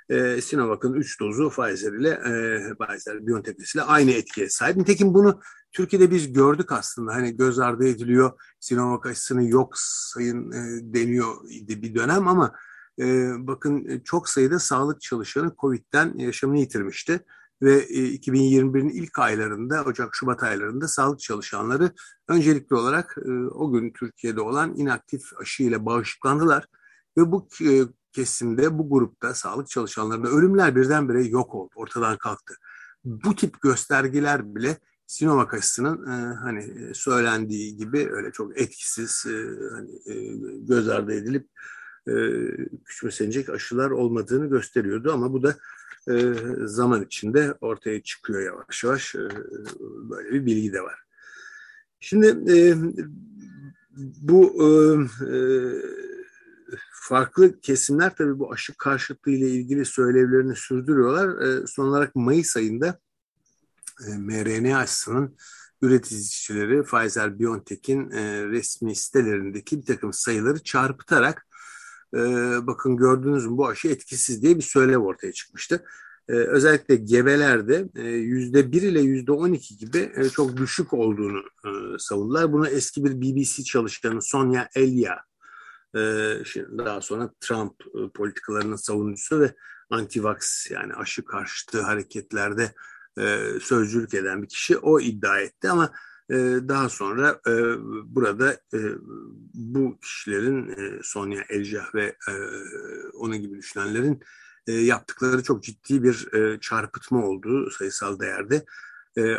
E, 0.08 0.40
Sinovac'ın 0.40 0.94
3 0.94 1.20
dozu 1.20 1.50
Pfizer 1.50 1.92
ile 1.92 2.10
e, 2.10 2.74
Pfizer 2.74 3.26
BioNTech 3.26 3.74
ile 3.74 3.82
aynı 3.82 4.10
etkiye 4.10 4.48
sahip. 4.48 4.76
Nitekim 4.76 5.14
bunu 5.14 5.40
Türkiye'de 5.72 6.10
biz 6.10 6.32
gördük 6.32 6.72
aslında 6.72 7.14
hani 7.14 7.36
göz 7.36 7.58
ardı 7.58 7.88
ediliyor 7.88 8.32
Sinovac 8.60 9.06
aşısını 9.06 9.48
yok 9.48 9.72
sayın 9.78 10.52
e, 10.52 10.94
deniyor 10.94 11.34
bir 11.68 11.94
dönem 11.94 12.28
ama 12.28 12.52
e, 12.98 13.04
bakın 13.38 14.02
çok 14.04 14.28
sayıda 14.28 14.58
sağlık 14.58 15.00
çalışanı 15.00 15.52
Covid'den 15.58 16.18
yaşamını 16.18 16.58
yitirmişti 16.58 17.20
ve 17.62 17.86
2021'in 17.86 18.88
e, 18.88 18.92
ilk 18.92 19.18
aylarında 19.18 19.84
Ocak-Şubat 19.84 20.42
aylarında 20.42 20.88
sağlık 20.88 21.20
çalışanları 21.20 21.90
öncelikli 22.28 22.74
olarak 22.74 23.16
e, 23.26 23.30
o 23.30 23.72
gün 23.72 23.92
Türkiye'de 23.92 24.40
olan 24.40 24.76
inaktif 24.76 25.22
aşı 25.40 25.62
ile 25.62 25.86
bağışıklandılar 25.86 26.66
ve 27.18 27.32
bu 27.32 27.48
e, 27.62 27.82
kesimde 28.12 28.78
bu 28.78 28.90
grupta 28.90 29.34
sağlık 29.34 29.68
çalışanlarında 29.68 30.28
ölümler 30.28 30.76
birdenbire 30.76 31.24
yok 31.24 31.54
oldu, 31.54 31.70
ortadan 31.74 32.16
kalktı. 32.16 32.54
Bu 33.04 33.36
tip 33.36 33.62
göstergeler 33.62 34.54
bile 34.54 34.78
Sinovac 35.06 35.54
aşısının 35.54 36.06
e, 36.06 36.34
hani 36.34 36.94
söylendiği 36.94 37.76
gibi 37.76 38.08
öyle 38.10 38.32
çok 38.32 38.60
etkisiz 38.60 39.26
e, 39.26 39.36
hani, 39.70 39.90
e, 40.06 40.36
göz 40.60 40.88
ardı 40.88 41.12
edilip 41.12 41.48
e, 42.08 42.14
küçümsenecek 42.84 43.48
aşılar 43.50 43.90
olmadığını 43.90 44.46
gösteriyordu 44.46 45.12
ama 45.12 45.32
bu 45.32 45.42
da 45.42 45.56
e, 46.10 46.34
zaman 46.64 47.02
içinde 47.02 47.54
ortaya 47.60 48.02
çıkıyor 48.02 48.42
yavaş 48.42 48.84
yavaş. 48.84 49.14
E, 49.14 49.28
böyle 49.80 50.32
bir 50.32 50.46
bilgi 50.46 50.72
de 50.72 50.82
var. 50.82 50.98
Şimdi 52.00 52.52
e, 52.52 52.74
bu 54.20 54.56
farklı 56.92 57.60
kesimler 57.60 58.16
tabii 58.16 58.38
bu 58.38 58.52
aşı 58.52 58.74
karşıtlığı 58.76 59.32
ile 59.32 59.50
ilgili 59.50 59.84
söylevlerini 59.84 60.56
sürdürüyorlar. 60.56 61.66
Son 61.66 61.86
olarak 61.88 62.14
Mayıs 62.14 62.56
ayında 62.56 63.00
e, 64.08 64.18
mRNA 64.18 64.78
aşısının 64.78 65.36
üreticileri 65.82 66.82
Pfizer-BioNTech'in 66.82 68.10
resmi 68.50 68.96
sitelerindeki 68.96 69.80
bir 69.80 69.86
takım 69.86 70.12
sayıları 70.12 70.62
çarpıtarak 70.62 71.46
e, 72.14 72.20
bakın 72.66 72.96
gördünüz 72.96 73.46
mü 73.46 73.56
bu 73.56 73.68
aşı 73.68 73.88
etkisiz 73.88 74.42
diye 74.42 74.56
bir 74.56 74.62
söylev 74.62 74.98
ortaya 74.98 75.32
çıkmıştı. 75.32 75.84
E, 76.28 76.32
özellikle 76.32 76.96
gebelerde 76.96 77.88
yüzde 78.04 78.72
bir 78.72 78.82
ile 78.82 79.00
yüzde 79.00 79.32
on 79.32 79.52
iki 79.52 79.76
gibi 79.76 80.12
e, 80.16 80.28
çok 80.28 80.56
düşük 80.56 80.92
olduğunu 80.92 81.38
e, 81.38 81.98
savundular. 81.98 82.52
Bunu 82.52 82.68
eski 82.68 83.04
bir 83.04 83.20
BBC 83.20 83.64
çalışanı 83.64 84.22
Sonia 84.22 84.68
Elia 84.74 85.16
e, 85.96 86.32
şimdi 86.44 86.78
daha 86.78 87.00
sonra 87.00 87.30
Trump 87.40 87.74
e, 87.82 88.08
politikalarının 88.14 88.76
savunucusu 88.76 89.40
ve 89.40 89.54
anti-vax 89.90 90.72
yani 90.72 90.94
aşı 90.94 91.24
karşıtı 91.24 91.82
hareketlerde 91.82 92.74
e, 93.18 93.48
sözcülük 93.62 94.14
eden 94.14 94.42
bir 94.42 94.48
kişi 94.48 94.78
o 94.78 95.00
iddia 95.00 95.40
etti 95.40 95.70
ama 95.70 95.92
daha 96.68 96.88
sonra 96.88 97.40
e, 97.46 97.52
burada 98.14 98.52
e, 98.52 98.78
bu 99.54 99.98
kişilerin 100.00 100.68
e, 100.68 101.00
Sonya 101.02 101.44
Eljah 101.48 101.94
ve 101.94 102.16
onun 103.14 103.40
gibi 103.40 103.58
düşünenlerin 103.58 104.20
yaptıkları 104.66 105.42
çok 105.42 105.62
ciddi 105.62 106.02
bir 106.02 106.28
çarpıtma 106.60 107.26
olduğu 107.26 107.70
sayısal 107.70 108.20
değerde 108.20 108.64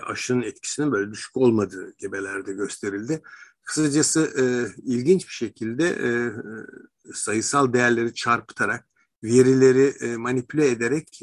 aşının 0.03 0.41
etkisinin 0.41 0.91
böyle 0.91 1.11
düşük 1.11 1.37
olmadığı 1.37 1.95
gebelerde 1.97 2.53
gösterildi. 2.53 3.21
Kısacası 3.63 4.31
ilginç 4.83 5.27
bir 5.27 5.33
şekilde 5.33 5.95
sayısal 7.13 7.73
değerleri 7.73 8.13
çarpıtarak, 8.13 8.87
verileri 9.23 10.17
manipüle 10.17 10.69
ederek 10.69 11.19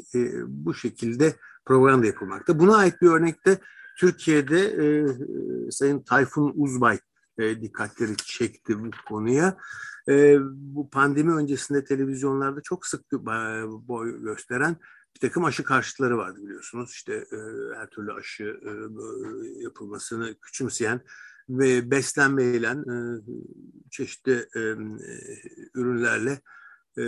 bu 0.47 0.73
şekilde 0.73 1.35
propaganda 1.65 2.05
yapılmakta. 2.05 2.59
Buna 2.59 2.77
ait 2.77 3.01
bir 3.01 3.07
örnekte 3.07 3.59
Türkiye'de 3.97 4.59
e, 4.59 5.05
Sayın 5.71 5.99
Tayfun 5.99 6.53
Uzbay 6.55 6.99
e, 7.37 7.61
dikkatleri 7.61 8.15
çekti 8.17 8.79
bu 8.79 8.89
konuya. 9.09 9.57
E, 10.09 10.37
bu 10.51 10.89
pandemi 10.89 11.33
öncesinde 11.33 11.83
televizyonlarda 11.83 12.61
çok 12.61 12.85
sık 12.85 13.11
boy 13.11 14.21
gösteren 14.21 14.77
bir 15.15 15.19
takım 15.19 15.45
aşı 15.45 15.63
karşıtları 15.63 16.17
vardı 16.17 16.39
biliyorsunuz. 16.43 16.91
İşte 16.91 17.13
e, 17.13 17.37
her 17.75 17.89
türlü 17.89 18.13
aşı 18.13 18.43
e, 18.43 18.71
yapılmasını 19.63 20.35
küçümseyen 20.41 21.01
ve 21.49 21.91
beslenmeyle 21.91 22.67
e, 22.67 22.95
çeşitli 23.91 24.47
e, 24.55 24.59
ürünlerle 25.73 26.41
e, 26.97 27.05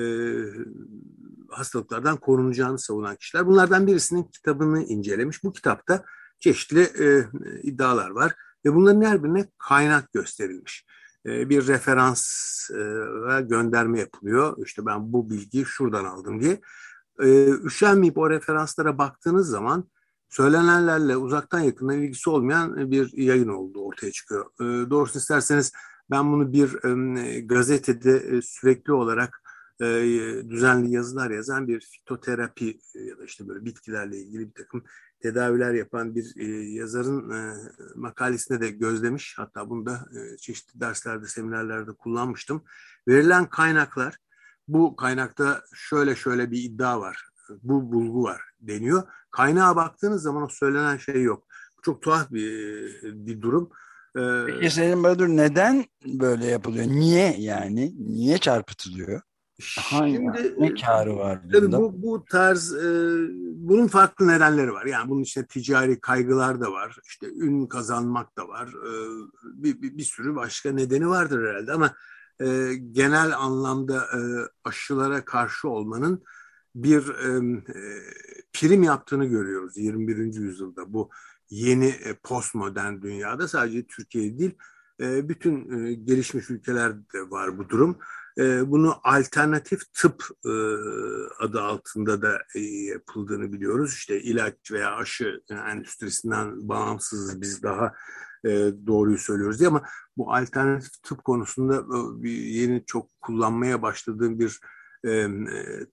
hastalıklardan 1.50 2.18
korunacağını 2.18 2.80
savunan 2.80 3.16
kişiler. 3.16 3.48
Bunlardan 3.48 3.88
birisinin 3.88 4.24
kitabını 4.24 4.84
incelemiş. 4.84 5.44
Bu 5.44 5.54
kitapta 5.54 6.04
çeşitli 6.40 6.82
e, 6.82 7.28
iddialar 7.64 8.10
var 8.10 8.36
ve 8.66 8.76
bunların 8.76 9.02
her 9.02 9.24
birine 9.24 9.50
kaynak 9.58 10.14
gösterilmiş. 10.14 10.86
E, 11.26 11.50
bir 11.50 11.68
referans 11.68 12.28
e, 12.70 13.42
gönderme 13.42 14.00
yapılıyor. 14.00 14.58
İşte 14.66 14.86
ben 14.86 15.14
bu 15.14 15.30
bilgiyi 15.30 15.66
şuradan 15.66 16.06
aldım 16.06 16.42
diye. 16.42 16.62
E, 17.20 17.50
üşenmeyip 17.50 18.18
o 18.18 18.30
referanslara 18.30 18.98
baktığınız 18.98 19.50
zaman 19.50 19.90
söylenenlerle 20.30 21.18
uzaktan 21.18 21.60
yakından 21.60 21.98
ilgisi 21.98 22.30
olmayan 22.30 22.92
bir 22.92 23.18
yayın 23.18 23.48
olduğu 23.48 23.86
ortaya 23.86 24.12
çıkıyor. 24.12 24.46
E, 24.62 24.90
doğrusu 24.90 25.20
isterseniz 25.20 25.72
ben 26.12 26.32
bunu 26.32 26.54
bir 26.54 26.84
e, 26.84 27.40
gazetede 27.40 28.18
e, 28.18 28.42
sürekli 28.42 28.94
olarak 28.94 29.42
e, 29.82 29.86
düzenli 30.50 30.92
yazılar 30.92 31.32
yazan 31.32 31.68
bir 31.68 31.80
fitoterapi 31.80 32.80
ya 32.94 33.18
da 33.18 33.24
işte 33.24 33.48
böyle 33.48 33.66
bitkilerle 33.66 34.18
ilgili 34.18 34.48
bir 34.48 34.54
takım 34.54 34.84
tedaviler 35.20 35.74
yapan 35.74 36.16
bir 36.16 36.34
e, 36.38 36.74
yazarın 36.74 37.30
e, 37.32 37.54
makalesinde 37.96 38.62
de 38.62 38.70
gözlemiş. 38.70 39.34
Hatta 39.38 39.70
bunu 39.70 39.86
da 39.86 39.94
e, 39.94 40.38
çeşitli 40.38 40.80
derslerde, 40.80 41.28
seminerlerde 41.28 41.92
kullanmıştım. 41.94 42.64
Verilen 43.08 43.50
kaynaklar, 43.50 44.18
bu 44.68 44.96
kaynakta 44.96 45.64
şöyle 45.74 46.16
şöyle 46.16 46.52
bir 46.52 46.64
iddia 46.64 47.00
var, 47.00 47.26
bu 47.64 47.92
bulgu 47.92 48.24
var 48.24 48.42
deniyor. 48.62 49.04
Kaynağa 49.32 49.76
baktığınız 49.76 50.22
zaman 50.22 50.44
o 50.44 50.50
söylenen 50.50 50.98
şey 50.98 51.24
yok. 51.24 51.48
Çok 51.82 52.02
tuhaf 52.02 52.32
bir, 52.32 53.02
bir 53.04 53.42
durum. 53.42 53.70
Ee, 54.18 54.46
Peki 54.46 54.72
Selim 54.72 55.04
Badur 55.04 55.28
neden 55.28 55.86
böyle 56.06 56.46
yapılıyor? 56.46 56.86
Niye 56.88 57.36
yani? 57.40 57.94
Niye 58.00 58.38
çarpıtılıyor? 58.38 59.22
Şimdi 59.60 60.56
ne 60.58 60.74
karı 60.74 61.18
var 61.18 61.44
bunda? 61.44 61.60
Tabii 61.60 61.72
bu, 61.72 62.04
bu 62.04 62.26
tarz 62.26 62.74
e, 62.74 62.88
bunun 63.56 63.88
farklı 63.88 64.28
nedenleri 64.28 64.74
var. 64.74 64.86
Yani 64.86 65.10
bunun 65.10 65.24
içinde 65.24 65.46
ticari 65.46 66.00
kaygılar 66.00 66.62
da 66.62 66.72
var. 66.72 66.98
İşte 67.06 67.28
ün 67.28 67.66
kazanmak 67.66 68.38
da 68.38 68.48
var. 68.48 68.68
E, 68.68 68.92
bir, 69.44 69.82
bir, 69.82 69.98
bir 69.98 70.04
sürü 70.04 70.36
başka 70.36 70.72
nedeni 70.72 71.10
vardır 71.10 71.50
herhalde 71.50 71.74
ama 71.74 71.94
e, 72.42 72.74
genel 72.92 73.38
anlamda 73.38 73.98
e, 73.98 74.20
aşılara 74.64 75.26
karşı 75.26 75.70
olmanın 75.70 76.24
bir 76.76 77.10
e, 77.10 77.60
prim 78.54 78.84
yaptığını 78.84 79.26
görüyoruz 79.26 79.78
21. 79.78 80.18
yüzyılda 80.18 80.94
bu 80.94 81.10
yeni 81.50 81.88
e, 81.88 82.14
postmodern 82.24 83.02
dünyada 83.02 83.48
sadece 83.48 83.88
Türkiye 83.88 84.38
değil 84.38 84.56
e, 85.00 85.30
bütün 85.30 85.86
e, 85.86 85.94
gelişmiş 85.94 86.50
ülkelerde 86.50 87.30
var 87.30 87.58
bu 87.58 87.70
durum. 87.70 87.98
E, 88.38 88.72
bunu 88.72 88.96
alternatif 89.04 89.94
tıp 89.94 90.24
e, 90.46 90.52
adı 91.40 91.62
altında 91.62 92.22
da 92.22 92.40
e, 92.56 92.60
yapıldığını 92.60 93.54
biliyoruz. 93.54 93.94
İşte 93.94 94.22
ilaç 94.22 94.72
veya 94.72 94.96
aşı 94.96 95.42
endüstrisinden 95.50 96.70
bağımsız 96.70 97.42
biz 97.42 97.64
daha 97.64 97.94
e, 98.46 98.50
doğruyu 98.88 99.18
söylüyoruz 99.18 99.60
diye 99.60 99.70
ama 99.70 99.84
bu 100.18 100.34
alternatif 100.34 101.04
tıp 101.04 101.24
konusunda 101.24 101.76
e, 102.24 102.30
yeni 102.30 102.86
çok 102.86 103.22
kullanmaya 103.22 103.82
başladığım 103.82 104.40
bir 104.40 104.60
e, 105.04 105.12
e, 105.12 105.30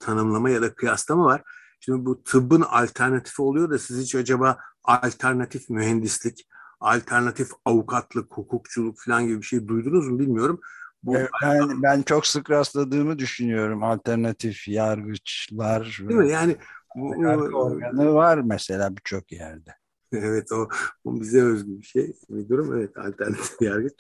tanımlama 0.00 0.50
ya 0.50 0.62
da 0.62 0.74
kıyaslama 0.74 1.24
var. 1.24 1.42
Şimdi 1.80 2.07
bu 2.07 2.22
tıbbın 2.22 2.61
alternatifi 2.61 3.42
oluyor 3.42 3.70
da 3.70 3.78
siz 3.78 3.98
hiç 3.98 4.14
acaba 4.14 4.59
alternatif 4.85 5.70
mühendislik, 5.70 6.48
alternatif 6.80 7.50
avukatlık, 7.64 8.33
hukukçuluk 8.33 9.00
falan 9.00 9.26
gibi 9.26 9.38
bir 9.40 9.46
şey 9.46 9.68
duydunuz 9.68 10.09
mu 10.09 10.18
bilmiyorum. 10.18 10.61
Bu, 11.06 11.14
ben, 11.42 11.82
ben 11.82 12.02
çok 12.02 12.26
sık 12.26 12.50
rastladığımı 12.50 13.18
düşünüyorum 13.18 13.82
alternatif 13.82 14.68
yargıçlar. 14.68 15.98
Değil 16.08 16.20
mi? 16.20 16.30
Yani 16.32 16.56
bu, 16.96 17.22
yargı 17.22 17.56
organı 17.56 18.14
var 18.14 18.38
mesela 18.38 18.96
birçok 18.96 19.32
yerde. 19.32 19.74
evet 20.22 20.53
o, 20.53 20.68
o 21.05 21.20
bize 21.20 21.42
özgü 21.42 21.79
bir 21.79 21.87
şey. 21.87 22.16
Bir 22.31 22.48
durum 22.48 22.79
evet 22.79 22.98
alternatif 22.98 23.57
yargıç. 23.61 23.92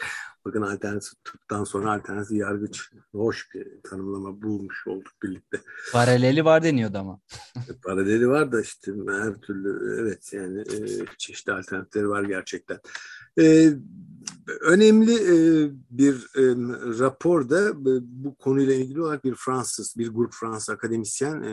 Bakın 0.44 0.62
alternatif 0.62 1.24
tıptan 1.24 1.64
sonra 1.64 1.92
alternatif 1.92 2.32
yargıç 2.32 2.90
hoş 3.12 3.54
bir 3.54 3.68
tanımlama 3.82 4.42
bulmuş 4.42 4.86
olduk 4.86 5.12
birlikte. 5.22 5.60
Paraleli 5.92 6.44
var 6.44 6.62
deniyordu 6.62 6.98
ama. 6.98 7.20
E, 7.56 7.72
paraleli 7.84 8.28
var 8.28 8.52
da 8.52 8.60
işte 8.60 8.92
her 9.08 9.34
türlü 9.34 10.00
evet 10.00 10.32
yani 10.32 10.60
e, 10.60 11.04
çeşitli 11.18 11.52
alternatifleri 11.52 12.08
var 12.08 12.22
gerçekten. 12.22 12.80
E, 13.38 13.72
önemli 14.60 15.14
e, 15.14 15.70
bir 15.90 16.14
e, 16.14 16.42
raporda 16.98 17.68
e, 17.68 17.74
bu 18.02 18.34
konuyla 18.34 18.74
ilgili 18.74 19.02
olarak 19.02 19.24
bir 19.24 19.34
Fransız, 19.34 19.94
bir 19.98 20.08
grup 20.08 20.32
Fransız 20.32 20.70
akademisyen 20.70 21.42
e, 21.42 21.52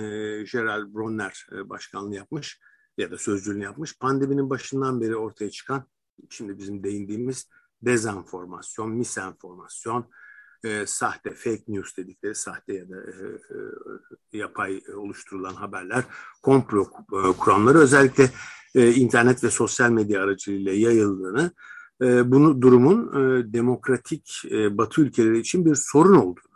Gerald 0.51 0.93
Bronner 0.93 1.47
e, 1.51 1.69
başkanlığı 1.69 2.15
yapmış 2.15 2.59
ya 3.01 3.11
da 3.11 3.17
sözcülüğünü 3.17 3.63
yapmış. 3.63 3.99
Pandeminin 3.99 4.49
başından 4.49 5.01
beri 5.01 5.15
ortaya 5.15 5.51
çıkan, 5.51 5.83
şimdi 6.29 6.57
bizim 6.57 6.83
değindiğimiz 6.83 7.49
dezenformasyon, 7.81 8.91
misenformasyon, 8.91 10.05
e, 10.63 10.85
sahte, 10.85 11.33
fake 11.33 11.63
news 11.67 11.97
dedikleri 11.97 12.35
sahte 12.35 12.73
ya 12.73 12.89
da 12.89 12.95
e, 12.95 13.23
e, 14.33 14.37
yapay 14.37 14.81
oluşturulan 14.95 15.53
haberler, 15.53 16.03
komplo 16.43 16.81
e, 16.83 17.37
kuramları 17.37 17.77
özellikle 17.77 18.29
e, 18.75 18.91
internet 18.93 19.43
ve 19.43 19.49
sosyal 19.49 19.89
medya 19.89 20.23
aracılığıyla 20.23 20.73
yayıldığını, 20.73 21.51
e, 22.01 22.31
bunu 22.31 22.61
durumun 22.61 23.07
e, 23.07 23.53
demokratik 23.53 24.41
e, 24.51 24.77
Batı 24.77 25.01
ülkeleri 25.01 25.39
için 25.39 25.65
bir 25.65 25.75
sorun 25.75 26.15
olduğunu 26.15 26.50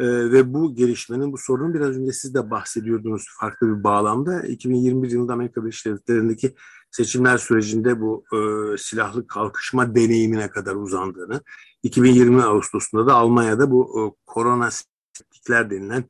e, 0.00 0.32
ve 0.32 0.54
bu 0.54 0.74
gelişmenin, 0.74 1.32
bu 1.32 1.38
sorunun 1.38 1.74
biraz 1.74 1.96
önce 1.96 2.12
siz 2.12 2.34
de 2.34 2.50
bahsediyordunuz 2.50 3.24
farklı 3.40 3.68
bir 3.68 3.84
bağlamda. 3.84 4.42
2021 4.42 5.10
yılında 5.10 5.32
Amerika 5.32 5.62
Birleşik 5.62 5.86
Devletleri'ndeki 5.86 6.54
seçimler 6.90 7.38
sürecinde 7.38 8.00
bu 8.00 8.24
e, 8.32 8.38
silahlı 8.78 9.26
kalkışma 9.26 9.94
deneyimine 9.94 10.50
kadar 10.50 10.74
uzandığını, 10.74 11.40
2020 11.82 12.42
Ağustos'unda 12.42 13.06
da 13.06 13.14
Almanya'da 13.14 13.70
bu 13.70 13.82
e, 14.00 14.00
korona 14.26 14.70
septikler 15.12 15.70
denilen 15.70 16.04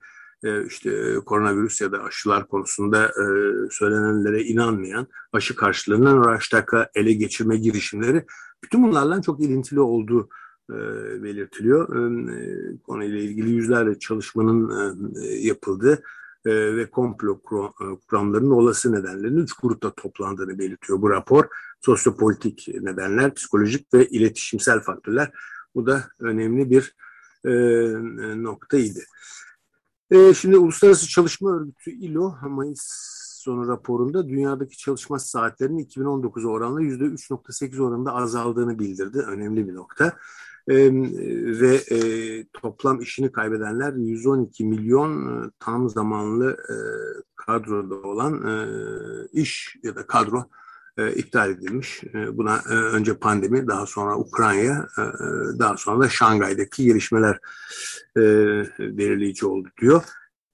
e, 0.45 0.67
işte 0.67 0.91
e, 0.91 1.15
koronavirüs 1.15 1.81
ya 1.81 1.93
da 1.93 2.03
aşılar 2.03 2.49
konusunda 2.49 3.07
e, 3.07 3.25
söylenenlere 3.71 4.43
inanmayan 4.43 5.07
aşı 5.33 5.57
karşılığından 5.57 6.25
Raştak'a 6.25 6.91
ele 6.95 7.13
geçirme 7.13 7.57
girişimleri 7.57 8.27
bütün 8.65 8.83
bunlarla 8.83 9.23
çok 9.23 9.41
ilintili 9.41 9.81
olduğu 9.81 10.29
e, 10.71 11.23
belirtiliyor. 11.23 11.89
E, 12.29 12.77
konuyla 12.77 13.19
ilgili 13.19 13.51
yüzlerce 13.51 13.99
çalışmanın 13.99 15.15
e, 15.23 15.27
yapıldığı 15.27 16.03
e, 16.47 16.77
ve 16.77 16.91
komplo 16.91 17.41
kuramlarının 18.09 18.51
olası 18.51 18.93
nedenlerinin 18.93 19.43
üç 19.43 19.53
grupta 19.53 19.91
toplandığını 19.91 20.59
belirtiyor 20.59 21.03
bu 21.03 21.11
rapor. 21.11 21.45
Sosyopolitik 21.81 22.69
nedenler, 22.81 23.35
psikolojik 23.35 23.95
ve 23.95 24.09
iletişimsel 24.09 24.81
faktörler. 24.81 25.31
Bu 25.75 25.87
da 25.87 26.05
önemli 26.21 26.71
bir 26.71 26.95
e, 27.45 27.53
noktaydı. 28.43 29.01
E, 30.11 30.35
şimdi 30.35 30.57
Uluslararası 30.57 31.09
Çalışma 31.09 31.57
Örgütü 31.57 31.91
ILO 31.91 32.37
Mayıs 32.43 32.89
sonu 33.41 33.69
raporunda 33.69 34.29
dünyadaki 34.29 34.79
çalışma 34.79 35.19
saatlerinin 35.19 35.79
2019 35.79 36.45
oranla 36.45 36.83
%3.8 36.83 37.83
oranında 37.83 38.15
azaldığını 38.15 38.79
bildirdi. 38.79 39.19
Önemli 39.19 39.69
bir 39.69 39.75
nokta. 39.75 40.17
E, 40.71 40.91
ve 41.61 41.81
e, 41.91 41.99
toplam 42.53 43.01
işini 43.01 43.33
kaybedenler 43.33 43.93
112 43.93 44.65
milyon 44.65 45.27
e, 45.27 45.51
tam 45.61 45.89
zamanlı 45.89 46.51
e, 46.51 46.77
kadroda 47.37 47.95
olan 47.95 48.47
e, 48.47 48.55
iş 49.33 49.77
ya 49.83 49.97
da 49.97 50.07
kadro 50.07 50.45
e, 50.99 51.13
iptal 51.13 51.51
edilmiş. 51.51 52.05
E, 52.05 52.37
buna 52.37 52.57
e, 52.71 52.75
önce 52.75 53.15
pandemi, 53.15 53.69
daha 53.69 53.87
sonra 53.87 54.19
Ukrayna, 54.19 54.89
e, 54.99 55.03
daha 55.59 55.77
sonra 55.77 56.05
da 56.05 56.09
Şangay'daki 56.09 56.85
gelişmeler 56.85 57.39
e, 58.17 58.23
belirleyici 58.79 59.47
oldu 59.47 59.69
diyor. 59.81 60.03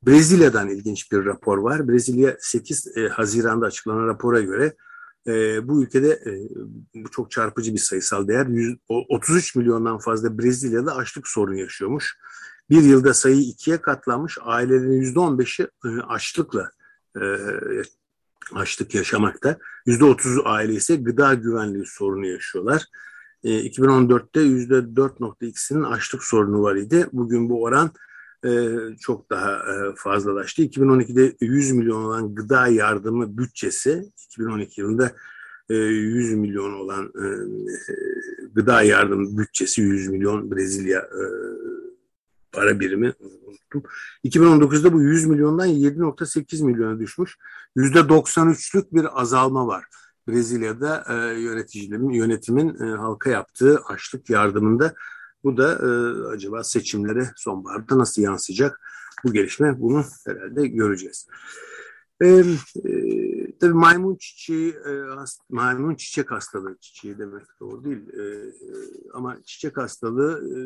Brezilya'dan 0.07 0.69
ilginç 0.69 1.13
bir 1.13 1.25
rapor 1.25 1.59
var. 1.59 1.89
Brezilya 1.89 2.37
8 2.41 2.97
e, 2.97 3.09
Haziran'da 3.09 3.67
açıklanan 3.67 4.07
rapora 4.07 4.41
göre 4.41 4.77
e, 5.27 5.69
bu 5.69 5.83
ülkede 5.83 6.11
e, 6.11 6.33
bu 6.95 7.11
çok 7.11 7.31
çarpıcı 7.31 7.75
bir 7.75 7.79
sayısal 7.79 8.29
değer. 8.29 8.47
100, 8.47 8.77
33 8.89 9.57
milyondan 9.57 9.99
fazla 9.99 10.39
Brezilya'da 10.39 10.97
açlık 10.97 11.29
sorunu 11.29 11.59
yaşıyormuş. 11.59 12.19
Bir 12.71 12.83
yılda 12.83 13.15
sayı 13.15 13.41
ikiye 13.41 13.81
katlanmış. 13.81 14.39
Ailelerin 14.41 15.15
%15'i 15.15 15.69
e, 15.85 16.03
açlıkla 16.03 16.71
e, 17.21 17.23
açlık 18.53 18.95
yaşamakta. 18.95 19.59
%30'u 19.87 20.49
aile 20.49 20.73
ise 20.75 20.97
gıda 20.97 21.35
güvenliği 21.35 21.87
sorunu 21.87 22.27
yaşıyorlar. 22.27 22.85
E, 23.45 23.49
2014'te 23.51 24.41
%4.2'sinin 24.41 25.83
açlık 25.83 26.25
sorunu 26.25 26.63
var 26.63 26.77
idi. 26.77 27.07
Bugün 27.13 27.51
bu 27.51 27.63
oran 27.63 27.91
çok 29.01 29.31
daha 29.31 29.53
e, 29.53 29.95
fazlalaştı. 29.97 30.63
2012'de 30.63 31.37
100 31.41 31.73
milyon 31.73 32.05
olan 32.05 32.35
gıda 32.35 32.69
yardımı 32.69 33.39
bütçesi 33.39 34.13
2012 34.27 34.81
yılında 34.81 35.13
100 35.69 36.33
e, 36.33 36.37
milyon 36.37 36.73
olan 36.73 37.13
gıda 38.55 38.83
yardımı 38.83 39.39
bütçesi 39.39 39.81
100 39.83 40.09
milyon 40.09 40.51
Brezilya 40.51 41.09
para 42.53 42.81
birimi 42.81 43.13
unuttum. 43.21 43.83
2019'da 44.25 44.93
bu 44.93 45.03
100 45.03 45.27
milyondan 45.27 45.69
7.8 45.69 46.65
milyona 46.65 47.01
düşmüş. 47.01 47.37
%93'lük 47.77 48.93
bir 48.93 49.21
azalma 49.21 49.67
var. 49.67 49.85
Brezilya'da 50.29 51.05
yöneticilerin, 51.33 52.11
yönetimin 52.11 52.77
halka 52.79 53.31
yaptığı 53.31 53.81
açlık 53.89 54.31
yardımında 54.31 54.95
bu 55.45 55.57
da 55.57 55.73
e, 55.73 55.89
acaba 56.35 56.65
seçimlere 56.65 57.31
sonbaharda 57.37 57.99
nasıl 57.99 58.23
yansıyacak? 58.23 58.81
Bu 59.25 59.33
gelişme 59.33 59.81
bunu 59.81 60.05
herhalde 60.27 60.67
göreceğiz. 60.67 61.27
E, 62.23 62.27
e, 62.29 62.43
tabii 63.61 63.75
maymun 63.75 64.17
çiçeği, 64.17 64.71
e, 64.71 64.93
maymun 65.51 65.95
çiçek 65.95 66.31
hastalığı 66.31 66.77
çiçeği 66.81 67.19
demek 67.19 67.43
doğru 67.61 67.85
değil. 67.85 68.09
E, 68.09 68.53
ama 69.15 69.37
çiçek 69.45 69.77
hastalığı 69.77 70.43
e, 70.51 70.59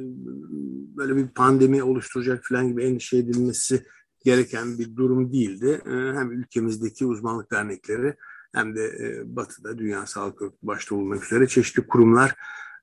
böyle 0.97 1.17
bir 1.17 1.29
pandemi 1.29 1.83
oluşturacak 1.83 2.45
falan 2.49 2.69
gibi 2.69 2.85
endişe 2.85 3.17
edilmesi 3.17 3.87
gereken 4.25 4.79
bir 4.79 4.97
durum 4.97 5.33
değildi. 5.33 5.81
E, 5.87 5.91
hem 5.91 6.33
ülkemizdeki 6.33 7.07
uzmanlık 7.07 7.51
dernekleri 7.53 8.17
hem 8.55 8.77
de 8.77 8.85
e, 8.85 9.37
Batı'da 9.37 9.79
Dünya 9.79 10.07
Sağlık 10.07 10.43
Örgütü 10.43 10.67
başta 10.67 10.95
olmak 10.95 11.25
üzere 11.25 11.47
çeşitli 11.47 11.87
kurumlar 11.87 12.35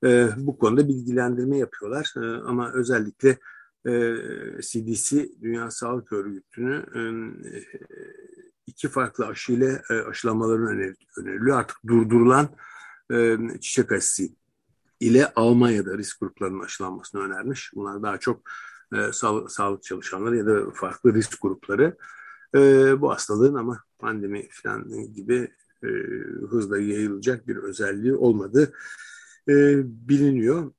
e, 0.03 0.29
bu 0.37 0.57
konuda 0.57 0.87
bilgilendirme 0.87 1.57
yapıyorlar. 1.57 2.13
E, 2.17 2.19
ama 2.43 2.71
özellikle 2.73 3.29
e, 3.85 4.15
CDC 4.61 5.29
Dünya 5.41 5.71
Sağlık 5.71 6.13
Örgütü'nü 6.13 6.85
e, 6.95 7.01
iki 8.67 8.87
farklı 8.87 9.27
aşıyla 9.27 9.81
e, 9.89 9.93
aşılamalarını 9.93 10.69
öner, 10.69 10.93
öneriliyor. 11.17 11.57
Artık 11.59 11.77
durdurulan 11.87 12.49
e, 13.11 13.37
çiçek 13.61 13.91
aşısı 13.91 14.23
ile 14.99 15.31
Almanya'da 15.35 15.97
risk 15.97 16.19
gruplarının 16.19 16.63
aşılanmasını 16.63 17.21
önermiş. 17.21 17.71
Bunlar 17.75 18.03
daha 18.03 18.17
çok 18.17 18.41
e, 18.93 19.11
sağ, 19.13 19.49
sağlık 19.49 19.83
çalışanları 19.83 20.37
ya 20.37 20.45
da 20.45 20.71
farklı 20.71 21.13
risk 21.13 21.41
grupları. 21.41 21.97
E, 22.55 22.59
bu 23.01 23.11
hastalığın 23.11 23.55
ama 23.55 23.83
pandemi 23.99 24.47
falan 24.51 25.13
gibi 25.13 25.51
e, 25.83 25.87
hızla 26.49 26.79
yayılacak 26.79 27.47
bir 27.47 27.55
özelliği 27.55 28.15
olmadığı 28.15 28.73
e, 29.49 29.83
biliniyor. 30.09 30.71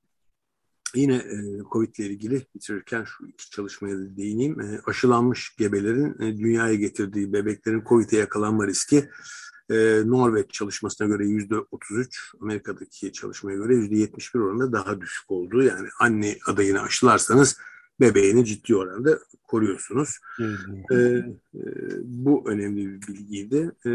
Yine 0.94 1.14
e, 1.14 1.62
Covid 1.72 1.94
ile 1.94 2.06
ilgili 2.06 2.46
bitirirken 2.54 3.04
şu 3.04 3.26
iki 3.26 3.50
çalışmaya 3.50 3.98
da 3.98 4.16
değineyim. 4.16 4.60
E, 4.60 4.80
aşılanmış 4.86 5.56
gebelerin 5.56 6.22
e, 6.22 6.38
dünyaya 6.38 6.74
getirdiği 6.74 7.32
bebeklerin 7.32 7.84
Covid'e 7.88 8.16
yakalanma 8.16 8.66
riski 8.66 9.08
e, 9.70 10.02
Norveç 10.04 10.50
çalışmasına 10.50 11.06
göre 11.06 11.26
yüzde 11.26 11.54
33, 11.70 12.32
Amerika'daki 12.40 13.12
çalışmaya 13.12 13.56
göre 13.56 13.74
yüzde 13.74 13.96
71 13.96 14.40
oranında 14.40 14.72
daha 14.72 15.00
düşük 15.00 15.30
olduğu. 15.30 15.62
Yani 15.62 15.88
anne 16.00 16.38
adayını 16.46 16.82
aşılarsanız 16.82 17.58
bebeğini 18.00 18.44
ciddi 18.44 18.76
oranda 18.76 19.18
koruyorsunuz. 19.42 20.18
E, 20.90 20.94
e, 20.94 21.24
bu 22.04 22.50
önemli 22.50 22.86
bir 22.86 23.08
bilgiydi. 23.08 23.72
E, 23.86 23.90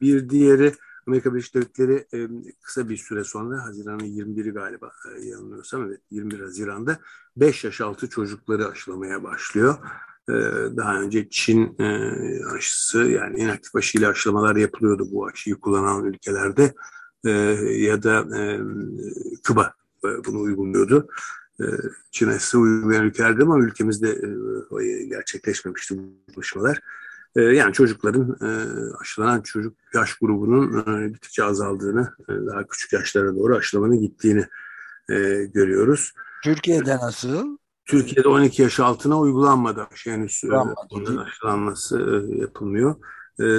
bir 0.00 0.30
diğeri 0.30 0.72
Amerika 1.08 1.34
Birleşik 1.34 1.54
Devletleri 1.54 2.06
e, 2.14 2.28
kısa 2.62 2.88
bir 2.88 2.96
süre 2.96 3.24
sonra 3.24 3.64
Haziran'ın 3.64 4.04
21'i 4.04 4.50
galiba 4.50 4.92
e, 5.16 5.24
yanılmıyorsam 5.24 5.86
evet 5.86 6.00
21 6.10 6.40
Haziran'da 6.40 6.98
5 7.36 7.64
yaş 7.64 7.80
altı 7.80 8.08
çocukları 8.08 8.68
aşılamaya 8.68 9.22
başlıyor. 9.22 9.74
E, 10.28 10.32
daha 10.76 11.00
önce 11.00 11.28
Çin 11.30 11.76
e, 11.78 11.88
aşısı 12.44 12.98
yani 12.98 13.38
inaktif 13.38 13.76
aşıyla 13.76 14.10
aşılamalar 14.10 14.56
yapılıyordu 14.56 15.08
bu 15.12 15.26
aşıyı 15.26 15.56
kullanan 15.56 16.04
ülkelerde 16.04 16.74
e, 17.24 17.30
ya 17.70 18.02
da 18.02 18.38
e, 18.38 18.60
Küba 19.44 19.74
e, 20.04 20.08
bunu 20.24 20.40
uyguluyordu. 20.40 21.08
E, 21.60 21.64
Çin 22.10 22.28
aşısı 22.28 22.58
uygulayan 22.58 23.04
ülkelerde 23.04 23.42
ama 23.42 23.58
ülkemizde 23.58 24.08
e, 24.80 25.04
gerçekleşmemişti 25.06 25.98
bu 25.98 26.32
çalışmalar. 26.32 26.80
Ee, 27.36 27.40
yani 27.40 27.72
çocukların 27.72 28.36
e, 28.42 28.48
aşılanan 29.00 29.40
çocuk 29.42 29.76
yaş 29.94 30.14
grubunun 30.14 31.02
e, 31.02 31.08
gittikçe 31.08 31.44
azaldığını, 31.44 32.14
e, 32.28 32.32
daha 32.46 32.66
küçük 32.66 32.92
yaşlara 32.92 33.36
doğru 33.36 33.56
aşılamanın 33.56 34.00
gittiğini 34.00 34.46
görüyoruz. 35.54 36.12
Türkiye'de 36.44 36.96
nasıl? 36.96 37.58
Türkiye'de 37.86 38.28
12 38.28 38.62
yaş 38.62 38.80
altına 38.80 39.18
uygulanmadı 39.18 39.86
aşı 39.92 40.10
henüz. 40.10 40.42
Onların 40.90 41.16
aşılanması 41.16 42.26
yapılmıyor. 42.36 42.94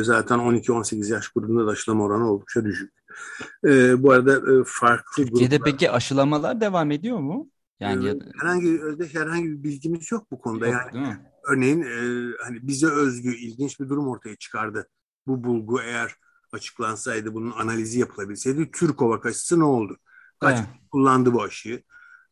Zaten 0.01 0.39
12-18 0.39 1.13
yaş 1.13 1.27
grubunda 1.27 1.67
da 1.67 1.71
aşılama 1.71 2.03
oranı 2.03 2.31
oldukça 2.31 2.65
düşük. 2.65 2.93
Bu 4.03 4.11
arada 4.11 4.63
farklı 4.65 5.23
Türkiye'de 5.23 5.57
gruplar... 5.57 5.71
peki 5.71 5.91
aşılamalar 5.91 6.61
devam 6.61 6.91
ediyor 6.91 7.19
mu? 7.19 7.49
Yani 7.79 8.19
herhangi 8.41 8.81
herhangi 9.13 9.45
bir 9.45 9.63
bilgimiz 9.63 10.11
yok 10.11 10.31
bu 10.31 10.41
konuda. 10.41 10.67
Yok, 10.67 10.81
yani 10.93 11.17
örneğin 11.49 11.81
e, 11.81 11.97
hani 12.43 12.67
bize 12.67 12.87
özgü 12.87 13.35
ilginç 13.35 13.79
bir 13.79 13.89
durum 13.89 14.07
ortaya 14.07 14.35
çıkardı. 14.35 14.87
Bu 15.27 15.43
bulgu 15.43 15.81
eğer 15.81 16.15
açıklansaydı, 16.51 17.33
bunun 17.33 17.51
analizi 17.51 17.99
yapılabilseydi 17.99 18.71
Türkovak 18.71 19.25
aşısı 19.25 19.59
ne 19.59 19.63
oldu? 19.63 19.97
Kaç 20.39 20.59
evet. 20.59 20.69
kullandı 20.91 21.33
bu 21.33 21.43
aşıyı? 21.43 21.83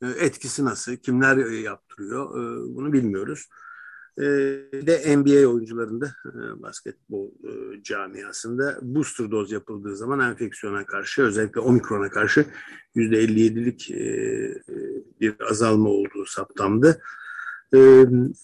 E, 0.02 0.08
etkisi 0.08 0.66
nasıl? 0.66 0.96
Kimler 0.96 1.38
e, 1.38 1.56
yaptırıyor? 1.56 2.30
E, 2.30 2.76
bunu 2.76 2.94
bilmiyoruz. 2.94 3.48
E, 4.18 4.24
de 4.88 5.18
NBA 5.18 5.48
oyuncularında 5.48 6.06
e, 6.06 6.62
basketbol 6.62 7.28
e, 7.28 7.84
camiasında 7.84 8.80
booster 8.82 9.32
doz 9.32 9.52
yapıldığı 9.52 9.96
zaman 9.96 10.20
enfeksiyona 10.20 10.86
karşı 10.86 11.22
özellikle 11.22 11.60
omikrona 11.60 12.10
karşı 12.10 12.46
%57'lik 12.96 13.92
e, 13.92 13.96
e, 13.96 14.76
bir 15.22 15.36
azalma 15.50 15.90
olduğu 15.90 16.26
saptandı. 16.26 17.02
E, 17.74 17.80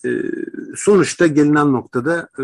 e, 0.06 0.12
sonuçta 0.76 1.28
gelinen 1.28 1.74
noktada 1.74 2.30
e, 2.40 2.44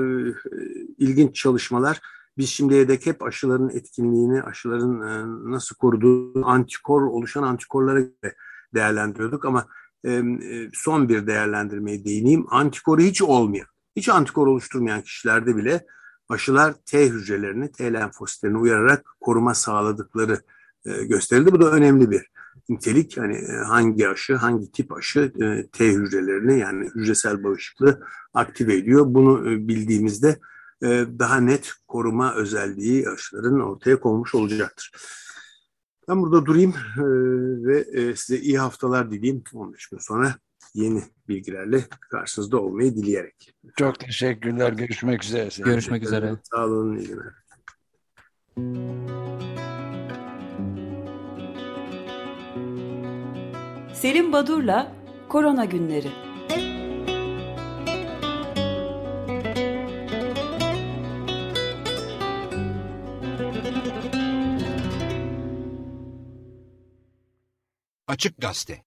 ilginç 0.98 1.36
çalışmalar. 1.36 2.02
Biz 2.38 2.50
şimdiye 2.50 2.88
dek 2.88 3.06
hep 3.06 3.24
aşıların 3.24 3.70
etkinliğini, 3.70 4.44
aşıların 4.44 5.02
e, 5.02 5.52
nasıl 5.52 5.76
koruduğu, 5.76 6.46
antikor 6.46 7.02
oluşan 7.02 7.44
antikorlara 7.44 8.00
göre 8.00 8.36
değerlendiriyorduk 8.74 9.46
ama 9.46 9.66
son 10.74 11.10
bir 11.10 11.28
değerlendirmeye 11.28 12.06
değineyim. 12.06 12.46
Antikoru 12.50 13.02
hiç 13.02 13.22
olmayan, 13.22 13.68
hiç 13.96 14.10
antikor 14.10 14.48
oluşturmayan 14.48 15.02
kişilerde 15.02 15.56
bile 15.56 15.86
aşılar 16.30 16.74
T 16.86 17.10
hücrelerini, 17.10 17.72
T 17.72 17.94
lenfositlerini 17.94 18.58
uyararak 18.58 19.06
koruma 19.22 19.54
sağladıkları 19.54 20.42
gösterildi. 20.86 21.52
Bu 21.52 21.62
da 21.62 21.72
önemli 21.72 22.12
bir 22.12 22.30
nitelik 22.70 23.18
hani 23.18 23.48
hangi 23.68 24.10
aşı, 24.10 24.36
hangi 24.36 24.72
tip 24.72 24.94
aşı 24.94 25.20
e, 25.42 25.68
T 25.68 25.88
hücrelerini 25.88 26.60
yani 26.60 26.90
hücresel 26.96 27.44
bağışıklığı 27.44 28.02
aktive 28.34 28.76
ediyor. 28.76 29.06
Bunu 29.08 29.52
e, 29.52 29.68
bildiğimizde 29.68 30.40
daha 31.20 31.40
net 31.40 31.72
koruma 31.88 32.36
özelliği 32.36 33.10
aşıların 33.10 33.60
ortaya 33.60 34.00
konmuş 34.00 34.36
olacaktır. 34.36 34.92
Ben 36.10 36.22
burada 36.22 36.46
durayım 36.46 36.74
ve 37.66 37.86
size 38.16 38.40
iyi 38.40 38.60
haftalar 38.60 39.12
dileyim. 39.12 39.44
15 39.54 39.88
gün 39.88 39.98
sonra 39.98 40.36
yeni 40.74 41.04
bilgilerle 41.28 41.86
karşınızda 42.12 42.62
olmayı 42.62 42.96
dileyerek. 42.96 43.56
Çok 43.78 44.00
teşekkürler. 44.00 44.74
Görüşmek 44.74 45.24
üzere. 45.24 45.50
Görüşmek 45.64 46.04
üzere. 46.04 46.36
Sağ 46.44 46.66
olun. 46.66 46.98
İyi 46.98 47.08
günler. 47.08 47.34
Selim 54.02 54.34
Badur'la 54.34 54.92
Korona 55.30 55.66
Günleri. 55.66 56.12
Açık 68.08 68.38
Gazete 68.38 68.78